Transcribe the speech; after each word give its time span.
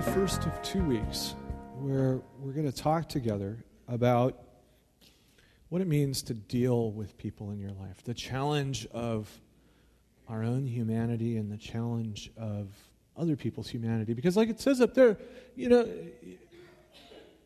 The 0.00 0.12
first 0.12 0.46
of 0.46 0.62
two 0.62 0.82
weeks 0.82 1.34
where 1.78 2.22
we're 2.38 2.54
going 2.54 2.64
to 2.64 2.72
talk 2.72 3.06
together 3.06 3.62
about 3.86 4.44
what 5.68 5.82
it 5.82 5.88
means 5.88 6.22
to 6.22 6.32
deal 6.32 6.90
with 6.92 7.18
people 7.18 7.50
in 7.50 7.58
your 7.58 7.72
life, 7.72 8.02
the 8.02 8.14
challenge 8.14 8.86
of 8.92 9.28
our 10.26 10.42
own 10.42 10.66
humanity 10.66 11.36
and 11.36 11.52
the 11.52 11.58
challenge 11.58 12.30
of 12.38 12.68
other 13.14 13.36
people's 13.36 13.68
humanity. 13.68 14.14
Because, 14.14 14.38
like 14.38 14.48
it 14.48 14.58
says 14.58 14.80
up 14.80 14.94
there, 14.94 15.18
you 15.54 15.68
know, 15.68 15.86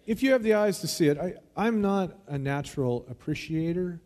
if 0.06 0.22
you 0.22 0.30
have 0.30 0.44
the 0.44 0.54
eyes 0.54 0.78
to 0.78 0.86
see 0.86 1.08
it, 1.08 1.18
I, 1.18 1.34
I'm 1.56 1.80
not 1.80 2.16
a 2.28 2.38
natural 2.38 3.04
appreciator 3.10 4.00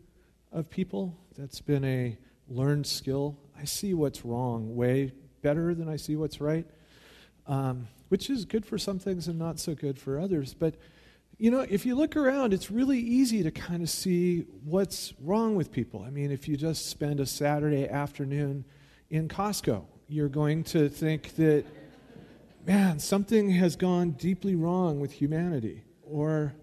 of 0.51 0.71
people. 0.71 1.15
That's 1.37 1.61
been 1.61 1.85
a 1.85 2.17
learned 2.47 2.87
skill. 2.87 3.37
I 3.55 3.65
see 3.65 3.93
what's 3.93 4.25
wrong 4.25 4.75
way 4.75 5.13
better 5.43 5.75
than 5.75 5.87
I 5.87 5.97
see 5.97 6.15
what's 6.15 6.41
right, 6.41 6.65
um, 7.49 7.87
which 8.07 8.29
is 8.29 8.45
good 8.45 8.65
for 8.65 8.77
some 8.77 8.99
things 8.99 9.27
and 9.27 9.37
not 9.37 9.59
so 9.59 9.75
good 9.75 9.99
for 9.99 10.17
others. 10.17 10.53
But, 10.53 10.75
you 11.37 11.51
know, 11.51 11.65
if 11.67 11.85
you 11.85 11.95
look 11.95 12.15
around, 12.15 12.53
it's 12.53 12.71
really 12.71 12.99
easy 12.99 13.43
to 13.43 13.51
kind 13.51 13.81
of 13.81 13.89
see 13.89 14.45
what's 14.63 15.13
wrong 15.19 15.55
with 15.55 15.71
people. 15.71 16.03
I 16.07 16.11
mean, 16.11 16.31
if 16.31 16.47
you 16.47 16.55
just 16.55 16.85
spend 16.85 17.19
a 17.19 17.25
Saturday 17.25 17.89
afternoon 17.89 18.63
in 19.09 19.27
Costco, 19.27 19.83
you're 20.07 20.29
going 20.29 20.63
to 20.65 20.87
think 20.87 21.35
that, 21.35 21.65
man, 22.65 22.99
something 22.99 23.49
has 23.49 23.75
gone 23.75 24.11
deeply 24.11 24.55
wrong 24.55 24.99
with 24.99 25.11
humanity. 25.11 25.83
Or, 26.03 26.53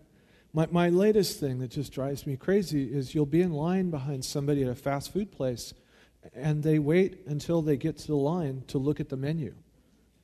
my, 0.52 0.66
my 0.70 0.88
latest 0.88 1.38
thing 1.38 1.58
that 1.58 1.70
just 1.70 1.92
drives 1.92 2.26
me 2.26 2.36
crazy 2.36 2.84
is 2.84 3.14
you'll 3.14 3.26
be 3.26 3.42
in 3.42 3.52
line 3.52 3.90
behind 3.90 4.24
somebody 4.24 4.62
at 4.62 4.70
a 4.70 4.74
fast 4.74 5.12
food 5.12 5.30
place 5.30 5.74
and 6.34 6.62
they 6.62 6.78
wait 6.78 7.20
until 7.26 7.60
they 7.60 7.76
get 7.76 7.98
to 7.98 8.06
the 8.06 8.16
line 8.16 8.64
to 8.68 8.78
look 8.78 8.98
at 8.98 9.08
the 9.08 9.16
menu. 9.16 9.54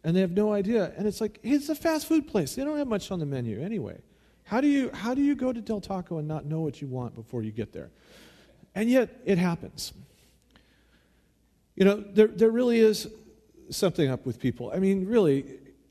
And 0.04 0.16
they 0.16 0.20
have 0.20 0.32
no 0.32 0.52
idea. 0.52 0.92
And 0.96 1.06
it's 1.06 1.20
like, 1.20 1.38
it's 1.42 1.68
a 1.68 1.74
fast 1.74 2.06
food 2.06 2.26
place. 2.26 2.54
They 2.54 2.64
don't 2.64 2.78
have 2.78 2.88
much 2.88 3.10
on 3.10 3.20
the 3.20 3.26
menu 3.26 3.60
anyway. 3.62 3.98
How 4.44 4.60
do 4.60 4.66
you, 4.66 4.90
how 4.92 5.14
do 5.14 5.22
you 5.22 5.34
go 5.34 5.52
to 5.52 5.60
Del 5.60 5.80
Taco 5.80 6.18
and 6.18 6.26
not 6.26 6.44
know 6.44 6.60
what 6.60 6.80
you 6.82 6.88
want 6.88 7.14
before 7.14 7.42
you 7.42 7.52
get 7.52 7.72
there? 7.72 7.90
And 8.74 8.90
yet, 8.90 9.20
it 9.24 9.38
happens. 9.38 9.92
You 11.76 11.84
know, 11.84 11.96
there, 11.96 12.26
there 12.26 12.50
really 12.50 12.80
is 12.80 13.08
something 13.70 14.10
up 14.10 14.26
with 14.26 14.38
people. 14.38 14.72
I 14.74 14.78
mean, 14.78 15.06
really, 15.06 15.44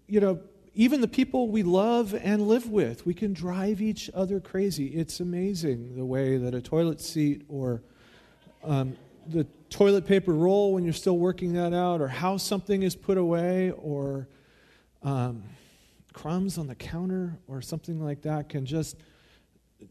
you 0.08 0.20
know, 0.20 0.40
even 0.74 1.02
the 1.02 1.08
people 1.08 1.50
we 1.50 1.64
love 1.64 2.14
and 2.14 2.48
live 2.48 2.70
with, 2.70 3.06
we 3.06 3.14
can 3.14 3.34
drive 3.34 3.82
each 3.82 4.10
other 4.14 4.40
crazy. 4.40 4.88
It's 4.88 5.20
amazing 5.20 5.96
the 5.96 6.06
way 6.06 6.38
that 6.38 6.54
a 6.54 6.62
toilet 6.62 7.02
seat 7.02 7.44
or 7.50 7.82
um, 8.64 8.96
the 9.28 9.46
toilet 9.72 10.06
paper 10.06 10.34
roll 10.34 10.74
when 10.74 10.84
you're 10.84 10.94
still 10.94 11.18
working 11.18 11.54
that 11.54 11.74
out, 11.74 12.02
or 12.02 12.08
how 12.08 12.38
something 12.38 12.84
is 12.84 12.96
put 12.96 13.18
away, 13.18 13.72
or 13.72 14.28
um, 15.02 15.44
crumbs 16.14 16.60
on 16.60 16.68
the 16.68 16.76
counter, 16.76 17.40
or 17.48 17.62
something 17.62 18.04
like 18.04 18.22
that 18.22 18.50
can 18.50 18.66
just 18.66 18.98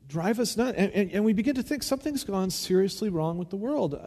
drive 0.07 0.39
us 0.39 0.57
nuts. 0.57 0.79
And, 0.79 0.93
and, 0.93 1.11
and 1.11 1.25
we 1.25 1.33
begin 1.33 1.57
to 1.57 1.63
think 1.63 1.83
something's 1.83 2.23
gone 2.23 2.51
seriously 2.51 3.09
wrong 3.09 3.39
with 3.39 3.51
the 3.51 3.57
world. 3.57 3.99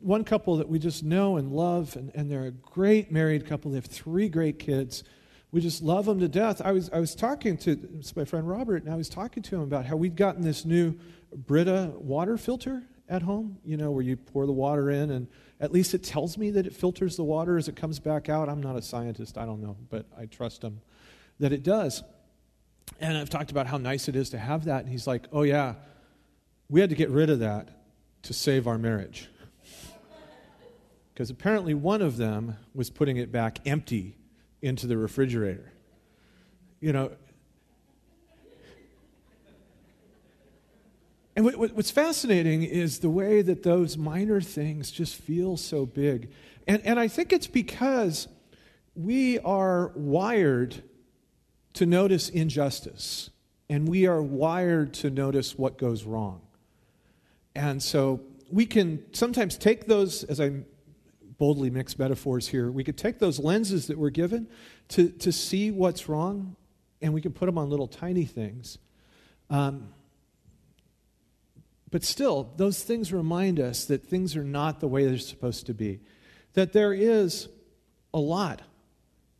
One 0.00 0.24
couple 0.24 0.56
that 0.56 0.68
we 0.68 0.78
just 0.78 1.02
know 1.02 1.36
and 1.36 1.52
love, 1.52 1.96
and, 1.96 2.10
and 2.14 2.30
they're 2.30 2.46
a 2.46 2.52
great 2.52 3.12
married 3.12 3.46
couple. 3.46 3.72
They 3.72 3.76
have 3.76 3.84
three 3.84 4.28
great 4.28 4.58
kids. 4.58 5.04
We 5.52 5.60
just 5.60 5.82
love 5.82 6.06
them 6.06 6.20
to 6.20 6.28
death. 6.28 6.62
I 6.64 6.70
was, 6.70 6.88
I 6.90 7.00
was 7.00 7.16
talking 7.16 7.58
to 7.58 8.00
my 8.14 8.24
friend 8.24 8.48
Robert, 8.48 8.84
and 8.84 8.92
I 8.92 8.96
was 8.96 9.08
talking 9.08 9.42
to 9.42 9.56
him 9.56 9.62
about 9.62 9.84
how 9.84 9.96
we'd 9.96 10.16
gotten 10.16 10.42
this 10.42 10.64
new 10.64 10.96
Brita 11.34 11.92
water 11.96 12.38
filter 12.38 12.84
at 13.10 13.22
home, 13.22 13.58
you 13.64 13.76
know, 13.76 13.90
where 13.90 14.02
you 14.02 14.16
pour 14.16 14.46
the 14.46 14.52
water 14.52 14.88
in 14.88 15.10
and 15.10 15.26
at 15.58 15.72
least 15.72 15.92
it 15.92 16.02
tells 16.02 16.38
me 16.38 16.50
that 16.52 16.66
it 16.66 16.74
filters 16.74 17.16
the 17.16 17.24
water 17.24 17.58
as 17.58 17.68
it 17.68 17.76
comes 17.76 17.98
back 17.98 18.28
out. 18.28 18.48
I'm 18.48 18.62
not 18.62 18.76
a 18.76 18.82
scientist, 18.82 19.36
I 19.36 19.44
don't 19.44 19.60
know, 19.60 19.76
but 19.90 20.06
I 20.16 20.26
trust 20.26 20.62
him 20.62 20.80
that 21.40 21.52
it 21.52 21.62
does. 21.62 22.02
And 23.00 23.18
I've 23.18 23.28
talked 23.28 23.50
about 23.50 23.66
how 23.66 23.76
nice 23.76 24.08
it 24.08 24.16
is 24.16 24.30
to 24.30 24.38
have 24.38 24.64
that. 24.64 24.80
And 24.80 24.88
he's 24.88 25.06
like, 25.06 25.26
oh, 25.32 25.42
yeah, 25.42 25.74
we 26.68 26.80
had 26.80 26.90
to 26.90 26.96
get 26.96 27.10
rid 27.10 27.30
of 27.30 27.40
that 27.40 27.68
to 28.22 28.32
save 28.32 28.66
our 28.66 28.78
marriage. 28.78 29.28
Because 31.12 31.28
apparently 31.28 31.74
one 31.74 32.00
of 32.00 32.16
them 32.16 32.56
was 32.74 32.88
putting 32.88 33.18
it 33.18 33.30
back 33.30 33.58
empty 33.66 34.16
into 34.62 34.86
the 34.86 34.96
refrigerator. 34.96 35.70
You 36.80 36.94
know, 36.94 37.10
And 41.40 41.56
what's 41.56 41.90
fascinating 41.90 42.64
is 42.64 42.98
the 42.98 43.08
way 43.08 43.40
that 43.40 43.62
those 43.62 43.96
minor 43.96 44.42
things 44.42 44.90
just 44.90 45.14
feel 45.14 45.56
so 45.56 45.86
big. 45.86 46.30
And, 46.68 46.84
and 46.84 47.00
I 47.00 47.08
think 47.08 47.32
it's 47.32 47.46
because 47.46 48.28
we 48.94 49.38
are 49.38 49.90
wired 49.94 50.82
to 51.72 51.86
notice 51.86 52.28
injustice, 52.28 53.30
and 53.70 53.88
we 53.88 54.06
are 54.06 54.20
wired 54.20 54.92
to 54.94 55.08
notice 55.08 55.56
what 55.56 55.78
goes 55.78 56.04
wrong. 56.04 56.42
And 57.54 57.82
so 57.82 58.20
we 58.50 58.66
can 58.66 59.02
sometimes 59.14 59.56
take 59.56 59.86
those, 59.86 60.24
as 60.24 60.42
I 60.42 60.60
boldly 61.38 61.70
mix 61.70 61.98
metaphors 61.98 62.48
here, 62.48 62.70
we 62.70 62.84
could 62.84 62.98
take 62.98 63.18
those 63.18 63.38
lenses 63.38 63.86
that 63.86 63.96
we're 63.96 64.10
given 64.10 64.46
to, 64.88 65.08
to 65.08 65.32
see 65.32 65.70
what's 65.70 66.06
wrong, 66.06 66.56
and 67.00 67.14
we 67.14 67.22
can 67.22 67.32
put 67.32 67.46
them 67.46 67.56
on 67.56 67.70
little 67.70 67.88
tiny 67.88 68.26
things. 68.26 68.76
Um, 69.48 69.88
but 71.90 72.04
still, 72.04 72.52
those 72.56 72.82
things 72.82 73.12
remind 73.12 73.58
us 73.58 73.84
that 73.86 74.06
things 74.06 74.36
are 74.36 74.44
not 74.44 74.80
the 74.80 74.88
way 74.88 75.04
they're 75.06 75.18
supposed 75.18 75.66
to 75.66 75.74
be. 75.74 76.00
That 76.54 76.72
there 76.72 76.92
is 76.92 77.48
a 78.14 78.18
lot 78.18 78.62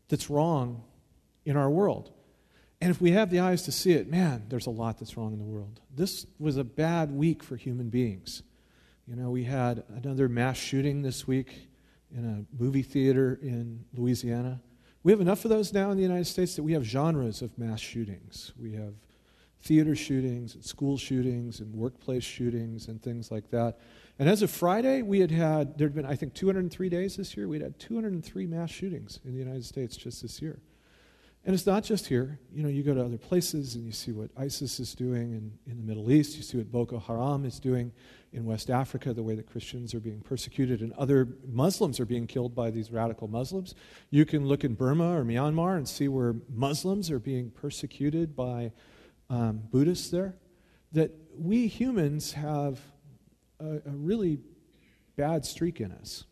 that's 0.09 0.29
wrong 0.29 0.83
in 1.45 1.57
our 1.57 1.71
world. 1.71 2.13
And 2.81 2.91
if 2.91 3.01
we 3.01 3.13
have 3.13 3.31
the 3.31 3.41
eyes 3.41 3.63
to 3.65 3.73
see 3.73 3.93
it, 3.93 4.11
man, 4.11 4.47
there's 4.49 4.67
a 4.67 4.71
lot 4.71 4.99
that's 4.99 5.17
wrong 5.17 5.33
in 5.33 5.39
the 5.39 5.45
world. 5.45 5.81
This 5.95 6.27
was 6.39 6.57
a 6.57 6.65
bad 6.65 7.13
week 7.13 7.43
for 7.43 7.57
human 7.57 7.89
beings. 7.89 8.43
You 9.07 9.17
know, 9.17 9.31
we 9.31 9.45
had 9.45 9.85
another 9.89 10.29
mass 10.29 10.57
shooting 10.57 11.03
this 11.03 11.27
week 11.27 11.69
in 12.15 12.25
a 12.25 12.63
movie 12.63 12.83
theater 12.83 13.39
in 13.43 13.85
Louisiana. 13.95 14.61
We 15.03 15.13
have 15.13 15.21
enough 15.21 15.45
of 15.45 15.51
those 15.51 15.73
now 15.73 15.91
in 15.91 15.97
the 15.97 16.03
United 16.03 16.27
States 16.27 16.57
that 16.57 16.63
we 16.63 16.73
have 16.73 16.85
genres 16.85 17.43
of 17.43 17.57
mass 17.59 17.81
shootings. 17.81 18.53
We 18.61 18.73
have 18.73 18.95
theater 19.63 19.95
shootings 19.95 20.55
and 20.55 20.65
school 20.65 20.97
shootings 20.97 21.61
and 21.61 21.75
workplace 21.75 22.25
shootings 22.25 22.89
and 22.89 23.03
things 23.03 23.31
like 23.31 23.51
that. 23.51 23.79
And 24.19 24.29
as 24.29 24.43
of 24.43 24.51
Friday, 24.51 25.03
we 25.03 25.21
had 25.21 25.31
had, 25.31 25.79
there 25.79 25.89
had 25.89 25.95
been, 25.95 26.07
I 26.07 26.17
think, 26.17 26.35
203 26.35 26.89
days 26.89 27.17
this 27.17 27.37
year. 27.37 27.49
We'd 27.49 27.63
had 27.63 27.79
203 27.79 28.47
mass 28.47 28.71
shootings 28.71 29.21
in 29.25 29.33
the 29.33 29.39
United 29.39 29.65
States 29.65 29.97
just 29.97 30.23
this 30.23 30.41
year. 30.43 30.61
And 31.45 31.55
it's 31.55 31.67
not 31.67 31.85
just 31.85 32.07
here. 32.07 32.39
You 32.53 32.63
know, 32.63 32.69
you 32.69 32.83
go 32.83 32.93
to 32.93 33.03
other 33.03 33.17
places 33.17 33.75
and 33.75 33.87
you 33.87 33.93
see 33.93 34.13
what 34.13 34.31
ISIS 34.37 34.79
is 34.79 34.95
doing 34.95 35.33
in, 35.33 35.53
in 35.67 35.79
the 35.79 35.83
Middle 35.83 36.13
East. 36.13 36.37
You 36.37 36.43
see 36.43 36.59
what 36.59 36.71
Boko 36.71 36.99
Haram 36.99 37.47
is 37.47 37.59
doing 37.59 37.93
in 38.33 38.45
West 38.45 38.69
Africa, 38.69 39.15
the 39.15 39.23
way 39.23 39.35
that 39.35 39.51
Christians 39.51 39.95
are 39.95 40.01
being 40.01 40.21
persecuted 40.21 40.83
and 40.83 40.93
other 40.95 41.29
Muslims 41.49 41.99
are 41.99 42.05
being 42.05 42.27
killed 42.27 42.55
by 42.55 42.71
these 42.71 42.91
radical 42.91 43.27
Muslims. 43.27 43.75
You 44.11 44.27
can 44.27 44.47
look 44.47 44.65
in 44.65 44.75
Burma 44.75 45.17
or 45.17 45.25
Myanmar 45.25 45.79
and 45.79 45.89
see 45.89 46.09
where 46.09 46.37
Muslims 46.55 47.11
are 47.11 47.19
being 47.19 47.51
persecuted 47.51 48.37
by 48.37 48.73
um, 49.31 49.63
Buddhists 49.71 50.11
there, 50.11 50.35
that 50.93 51.13
we 51.39 51.69
humans 51.69 52.33
have 52.33 52.79
a, 53.61 53.77
a 53.87 53.91
really 53.91 54.41
bad 55.17 55.47
streak 55.47 55.81
in 55.81 55.93
us. 55.93 56.25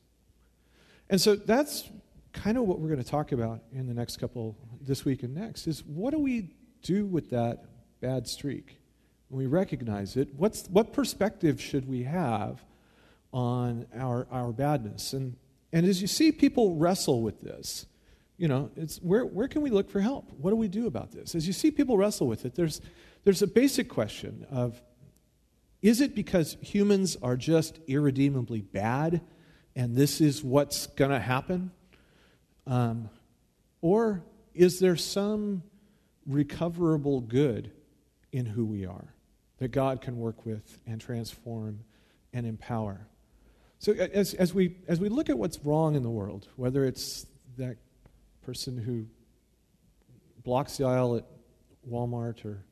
And 1.09 1.21
so 1.21 1.37
that's 1.37 1.89
kind 2.33 2.59
of 2.59 2.65
what 2.65 2.81
we're 2.81 2.89
going 2.89 3.03
to 3.03 3.11
talk 3.11 3.33
about 3.33 3.62
in 3.73 3.87
the 3.87 3.95
next 3.95 4.19
couple, 4.19 4.56
this 4.81 5.05
week 5.05 5.23
and 5.23 5.35
next, 5.35 5.67
is 5.67 5.85
what 5.85 6.11
do 6.11 6.19
we 6.19 6.50
do 6.83 7.06
with 7.06 7.31
that 7.31 7.65
bad 8.00 8.27
streak? 8.27 8.79
When 9.29 9.39
we 9.39 9.47
recognize 9.47 10.17
it, 10.17 10.35
what's, 10.37 10.69
what 10.69 10.93
perspective 10.93 11.61
should 11.61 11.89
we 11.89 12.03
have 12.05 12.65
on 13.33 13.87
our, 13.94 14.27
our 14.31 14.53
badness? 14.53 15.12
And, 15.12 15.37
and 15.73 15.87
as 15.87 16.01
you 16.01 16.09
see 16.09 16.33
people 16.33 16.77
wrestle 16.77 17.23
with 17.23 17.41
this, 17.41 17.87
you 18.38 18.46
know, 18.46 18.70
it's 18.76 18.99
where, 18.99 19.26
where 19.26 19.49
can 19.49 19.62
we 19.62 19.70
look 19.70 19.90
for 19.90 20.00
help? 20.00 20.31
What 20.38 20.50
do 20.50 20.56
we 20.56 20.69
do 20.69 20.87
about 20.87 21.11
this? 21.11 21.35
As 21.35 21.46
you 21.46 21.52
see 21.52 21.70
people 21.73 21.96
wrestle 21.96 22.29
with 22.29 22.44
it, 22.44 22.55
there's, 22.55 22.81
there's 23.25 23.43
a 23.43 23.46
basic 23.46 23.88
question 23.88 24.46
of 24.50 24.81
is 25.82 26.00
it 26.00 26.14
because 26.14 26.56
humans 26.61 27.17
are 27.20 27.37
just 27.37 27.79
irredeemably 27.87 28.62
bad 28.62 29.20
and 29.76 29.94
this 29.94 30.20
is 30.20 30.43
what's 30.43 30.87
going 30.87 31.11
to 31.11 31.20
happen? 31.20 31.73
Um, 32.67 33.11
or 33.81 34.23
is 34.55 34.81
there 34.81 34.96
some 34.96 35.62
recoverable 36.26 37.20
good 37.20 37.73
in 38.32 38.46
who 38.46 38.64
we 38.64 38.87
are 38.87 39.14
that 39.58 39.69
God 39.69 40.00
can 40.00 40.17
work 40.17 40.44
with 40.46 40.79
and 40.87 41.00
transform 41.00 41.81
and 42.32 42.46
empower? 42.46 43.06
So, 43.79 43.93
as, 43.93 44.34
as, 44.34 44.52
we, 44.52 44.76
as 44.88 44.99
we 44.99 45.08
look 45.08 45.31
at 45.31 45.38
what's 45.38 45.61
wrong 45.64 45.94
in 45.94 46.02
the 46.02 46.11
world, 46.11 46.49
whether 46.56 46.84
it's 46.84 47.26
that 47.56 47.76
person 48.49 48.79
who 48.79 49.05
blocks 50.43 50.79
the 50.79 50.85
aisle 50.87 51.17
at 51.17 51.25
Walmart 51.87 52.47
or 52.47 52.65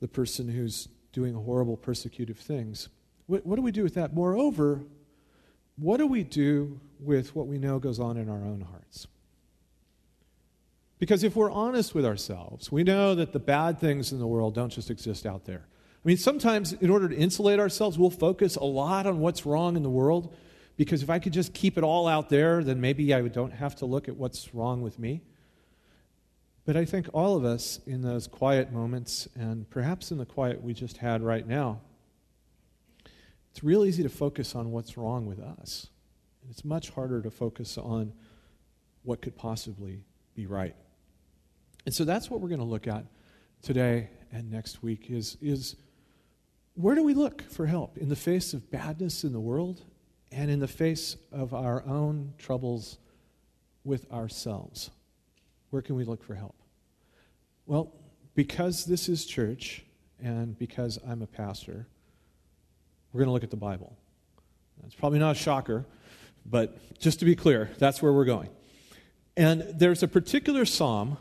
the 0.00 0.08
person 0.08 0.48
who's 0.48 0.88
doing 1.12 1.34
horrible 1.34 1.76
persecutive 1.76 2.38
things. 2.38 2.88
What, 3.26 3.44
what, 3.44 3.56
do 3.56 3.60
we 3.62 3.70
do 3.70 3.82
with 3.82 3.92
that? 3.96 4.14
Moreover, 4.14 4.80
what 5.76 5.98
do 5.98 6.06
we 6.06 6.22
do 6.22 6.80
with 6.98 7.36
what 7.36 7.46
we 7.46 7.58
know 7.58 7.78
goes 7.78 8.00
on 8.00 8.16
in 8.16 8.30
our 8.30 8.46
own 8.46 8.62
hearts? 8.62 9.06
Because 10.98 11.22
if 11.22 11.36
we're 11.36 11.52
honest 11.52 11.94
with 11.94 12.06
ourselves, 12.06 12.72
we 12.72 12.82
know 12.82 13.14
that 13.14 13.34
the 13.34 13.38
bad 13.38 13.78
things 13.78 14.10
in 14.10 14.18
the 14.18 14.26
world 14.26 14.54
don't 14.54 14.70
just 14.70 14.90
exist 14.90 15.26
out 15.26 15.44
there. 15.44 15.66
I 16.02 16.08
mean, 16.08 16.16
sometimes 16.16 16.72
in 16.72 16.88
order 16.88 17.10
to 17.10 17.14
insulate 17.14 17.60
ourselves, 17.60 17.98
we'll 17.98 18.08
focus 18.08 18.56
a 18.56 18.64
lot 18.64 19.06
on 19.06 19.20
what's 19.20 19.44
wrong 19.44 19.76
in 19.76 19.82
the 19.82 19.90
world. 19.90 20.34
Because 20.76 21.02
if 21.02 21.10
I 21.10 21.18
could 21.18 21.32
just 21.32 21.54
keep 21.54 21.78
it 21.78 21.84
all 21.84 22.08
out 22.08 22.28
there, 22.28 22.64
then 22.64 22.80
maybe 22.80 23.14
I 23.14 23.22
don't 23.28 23.52
have 23.52 23.76
to 23.76 23.86
look 23.86 24.08
at 24.08 24.16
what's 24.16 24.54
wrong 24.54 24.82
with 24.82 24.98
me. 24.98 25.22
But 26.64 26.76
I 26.76 26.84
think 26.84 27.08
all 27.12 27.36
of 27.36 27.44
us 27.44 27.78
in 27.86 28.02
those 28.02 28.26
quiet 28.26 28.72
moments, 28.72 29.28
and 29.34 29.68
perhaps 29.68 30.10
in 30.10 30.18
the 30.18 30.26
quiet 30.26 30.62
we 30.62 30.72
just 30.72 30.96
had 30.96 31.22
right 31.22 31.46
now, 31.46 31.80
it's 33.50 33.62
real 33.62 33.84
easy 33.84 34.02
to 34.02 34.08
focus 34.08 34.54
on 34.54 34.72
what's 34.72 34.96
wrong 34.96 35.26
with 35.26 35.38
us. 35.38 35.88
And 36.42 36.50
it's 36.50 36.64
much 36.64 36.90
harder 36.90 37.22
to 37.22 37.30
focus 37.30 37.78
on 37.78 38.12
what 39.02 39.22
could 39.22 39.36
possibly 39.36 40.02
be 40.34 40.46
right. 40.46 40.74
And 41.86 41.94
so 41.94 42.04
that's 42.04 42.30
what 42.30 42.40
we're 42.40 42.48
going 42.48 42.60
to 42.60 42.66
look 42.66 42.88
at 42.88 43.04
today 43.62 44.08
and 44.32 44.50
next 44.50 44.82
week 44.82 45.10
is, 45.10 45.36
is 45.40 45.76
where 46.74 46.94
do 46.94 47.04
we 47.04 47.14
look 47.14 47.42
for 47.42 47.66
help 47.66 47.96
in 47.98 48.08
the 48.08 48.16
face 48.16 48.52
of 48.52 48.70
badness 48.70 49.22
in 49.22 49.32
the 49.32 49.40
world 49.40 49.82
and 50.34 50.50
in 50.50 50.58
the 50.58 50.68
face 50.68 51.16
of 51.32 51.54
our 51.54 51.84
own 51.86 52.34
troubles 52.38 52.98
with 53.84 54.10
ourselves? 54.12 54.90
Where 55.70 55.82
can 55.82 55.96
we 55.96 56.04
look 56.04 56.22
for 56.22 56.34
help? 56.34 56.56
Well, 57.66 57.92
because 58.34 58.84
this 58.84 59.08
is 59.08 59.24
church 59.24 59.84
and 60.22 60.58
because 60.58 60.98
I'm 61.06 61.22
a 61.22 61.26
pastor, 61.26 61.86
we're 63.12 63.18
going 63.18 63.28
to 63.28 63.32
look 63.32 63.44
at 63.44 63.50
the 63.50 63.56
Bible. 63.56 63.96
That's 64.82 64.94
probably 64.94 65.20
not 65.20 65.36
a 65.36 65.38
shocker, 65.38 65.86
but 66.44 66.98
just 66.98 67.20
to 67.20 67.24
be 67.24 67.36
clear, 67.36 67.70
that's 67.78 68.02
where 68.02 68.12
we're 68.12 68.24
going. 68.24 68.50
And 69.36 69.62
there's 69.74 70.02
a 70.02 70.08
particular 70.08 70.64
psalm 70.64 71.16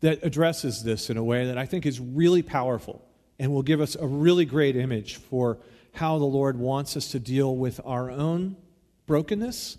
that 0.00 0.20
addresses 0.22 0.82
this 0.82 1.10
in 1.10 1.16
a 1.16 1.24
way 1.24 1.46
that 1.46 1.58
I 1.58 1.66
think 1.66 1.84
is 1.84 2.00
really 2.00 2.42
powerful 2.42 3.04
and 3.38 3.52
will 3.52 3.62
give 3.62 3.80
us 3.80 3.96
a 3.96 4.06
really 4.06 4.44
great 4.44 4.76
image 4.76 5.16
for 5.16 5.58
how 5.92 6.18
the 6.18 6.24
Lord 6.24 6.58
wants 6.58 6.96
us 6.96 7.08
to 7.12 7.18
deal 7.18 7.56
with 7.56 7.80
our 7.84 8.10
own 8.10 8.56
brokenness 9.06 9.78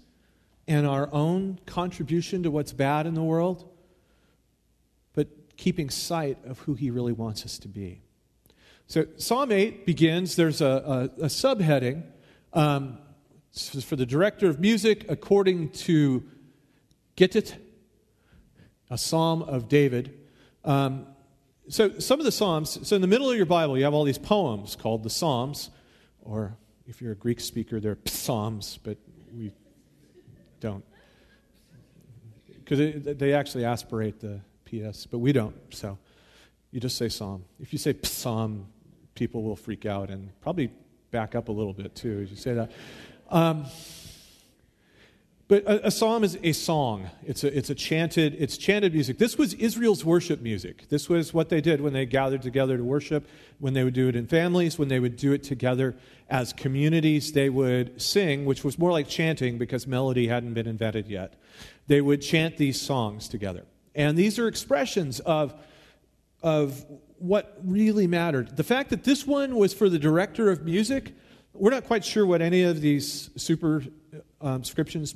and 0.68 0.86
our 0.86 1.10
own 1.12 1.60
contribution 1.66 2.44
to 2.44 2.52
what's 2.52 2.74
bad 2.74 3.06
in 3.06 3.14
the 3.14 3.24
world 3.24 3.68
but 5.14 5.28
keeping 5.58 5.90
sight 5.90 6.38
of 6.46 6.60
who 6.60 6.74
he 6.74 6.90
really 6.90 7.14
wants 7.14 7.46
us 7.46 7.60
to 7.60 7.68
be. 7.68 8.02
So, 8.88 9.06
Psalm 9.18 9.52
8 9.52 9.86
begins, 9.86 10.36
there's 10.36 10.62
a, 10.62 11.10
a, 11.20 11.24
a 11.24 11.28
subheading 11.28 12.04
um, 12.54 12.98
for 13.54 13.96
the 13.96 14.06
director 14.06 14.48
of 14.48 14.60
music, 14.60 15.06
according 15.08 15.70
to 15.70 16.24
Gittith, 17.16 17.56
a 18.90 18.98
psalm 18.98 19.42
of 19.44 19.70
David. 19.70 20.20
Um, 20.66 21.08
so, 21.70 22.00
some 22.00 22.20
of 22.20 22.26
the 22.26 22.32
Psalms, 22.32 22.86
so 22.86 22.96
in 22.96 23.02
the 23.02 23.08
middle 23.08 23.30
of 23.30 23.38
your 23.38 23.46
Bible, 23.46 23.78
you 23.78 23.86
have 23.86 23.94
all 23.94 24.04
these 24.04 24.18
poems 24.18 24.76
called 24.76 25.04
the 25.04 25.10
Psalms, 25.10 25.70
or 26.22 26.56
if 26.88 27.02
you're 27.02 27.14
a 27.14 27.16
Greek 27.16 27.40
speaker, 27.40 27.80
they're 27.80 27.98
psalms, 28.06 28.80
but 28.84 28.98
we 29.34 29.52
don't. 30.60 30.84
Because 32.48 33.04
they 33.04 33.34
actually 33.34 33.66
aspirate 33.66 34.20
the 34.20 34.40
PS, 34.66 35.06
but 35.06 35.20
we 35.20 35.32
don't. 35.32 35.56
So 35.74 35.98
you 36.72 36.80
just 36.80 36.98
say 36.98 37.10
psalm. 37.10 37.44
If 37.60 37.74
you 37.74 37.80
say 37.80 37.96
psalm, 38.04 38.68
people 39.16 39.44
will 39.44 39.56
freak 39.56 39.86
out 39.86 40.10
and 40.10 40.30
probably 40.42 40.72
back 41.12 41.36
up 41.36 41.50
a 41.50 41.52
little 41.52 41.74
bit 41.74 41.94
too 41.96 42.22
as 42.24 42.30
you 42.30 42.38
say 42.38 42.54
that. 42.54 42.72
Um, 43.30 43.66
but 45.52 45.64
a, 45.66 45.88
a, 45.88 45.92
psalm 45.92 46.24
is 46.24 46.40
a 46.44 46.54
song. 46.54 47.10
It's 47.26 47.44
a, 47.44 47.58
it's 47.58 47.70
a 47.70 47.76
chanted, 47.76 48.38
it's 48.40 48.56
chanted 48.56 48.94
music. 48.94 49.18
This 49.18 49.38
was 49.38 49.54
Israel's 49.56 50.06
worship 50.06 50.40
music. 50.40 50.88
This 50.88 51.10
was 51.10 51.34
what 51.34 51.50
they 51.50 51.60
did 51.60 51.82
when 51.82 51.92
they 51.92 52.06
gathered 52.06 52.42
together 52.42 52.78
to 52.78 52.84
worship, 52.86 53.28
when 53.60 53.74
they 53.74 53.84
would 53.84 53.94
do 53.94 54.08
it 54.08 54.16
in 54.16 54.28
families, 54.28 54.80
when 54.80 54.88
they 54.88 55.02
would 55.02 55.18
do 55.18 55.34
it 55.34 55.44
together 55.44 55.98
as 56.30 56.54
communities. 56.54 57.34
They 57.34 57.50
would 57.50 58.02
sing, 58.02 58.46
which 58.46 58.64
was 58.64 58.80
more 58.80 58.94
like 58.94 59.10
chanting 59.10 59.58
because 59.58 59.86
melody 59.86 60.30
hadn't 60.30 60.54
been 60.54 60.68
invented 60.68 61.10
yet. 61.10 61.34
They 61.88 62.00
would 62.00 62.22
chant 62.22 62.56
these 62.56 62.80
songs 62.80 63.28
together. 63.28 63.66
And 63.94 64.18
these 64.18 64.40
are 64.40 64.48
expressions 64.48 65.20
of, 65.20 65.54
of 66.42 66.86
what 67.18 67.60
really 67.62 68.08
mattered. 68.08 68.56
The 68.56 68.64
fact 68.64 68.90
that 68.92 69.04
this 69.04 69.28
one 69.28 69.58
was 69.58 69.74
for 69.74 69.90
the 69.90 70.00
director 70.00 70.50
of 70.50 70.64
music, 70.64 71.14
we're 71.52 71.72
not 71.72 71.88
quite 71.88 72.06
sure 72.06 72.26
what 72.26 72.42
any 72.42 72.64
of 72.64 72.80
these 72.80 73.32
superscriptions 73.36 73.98
um, 74.42 74.64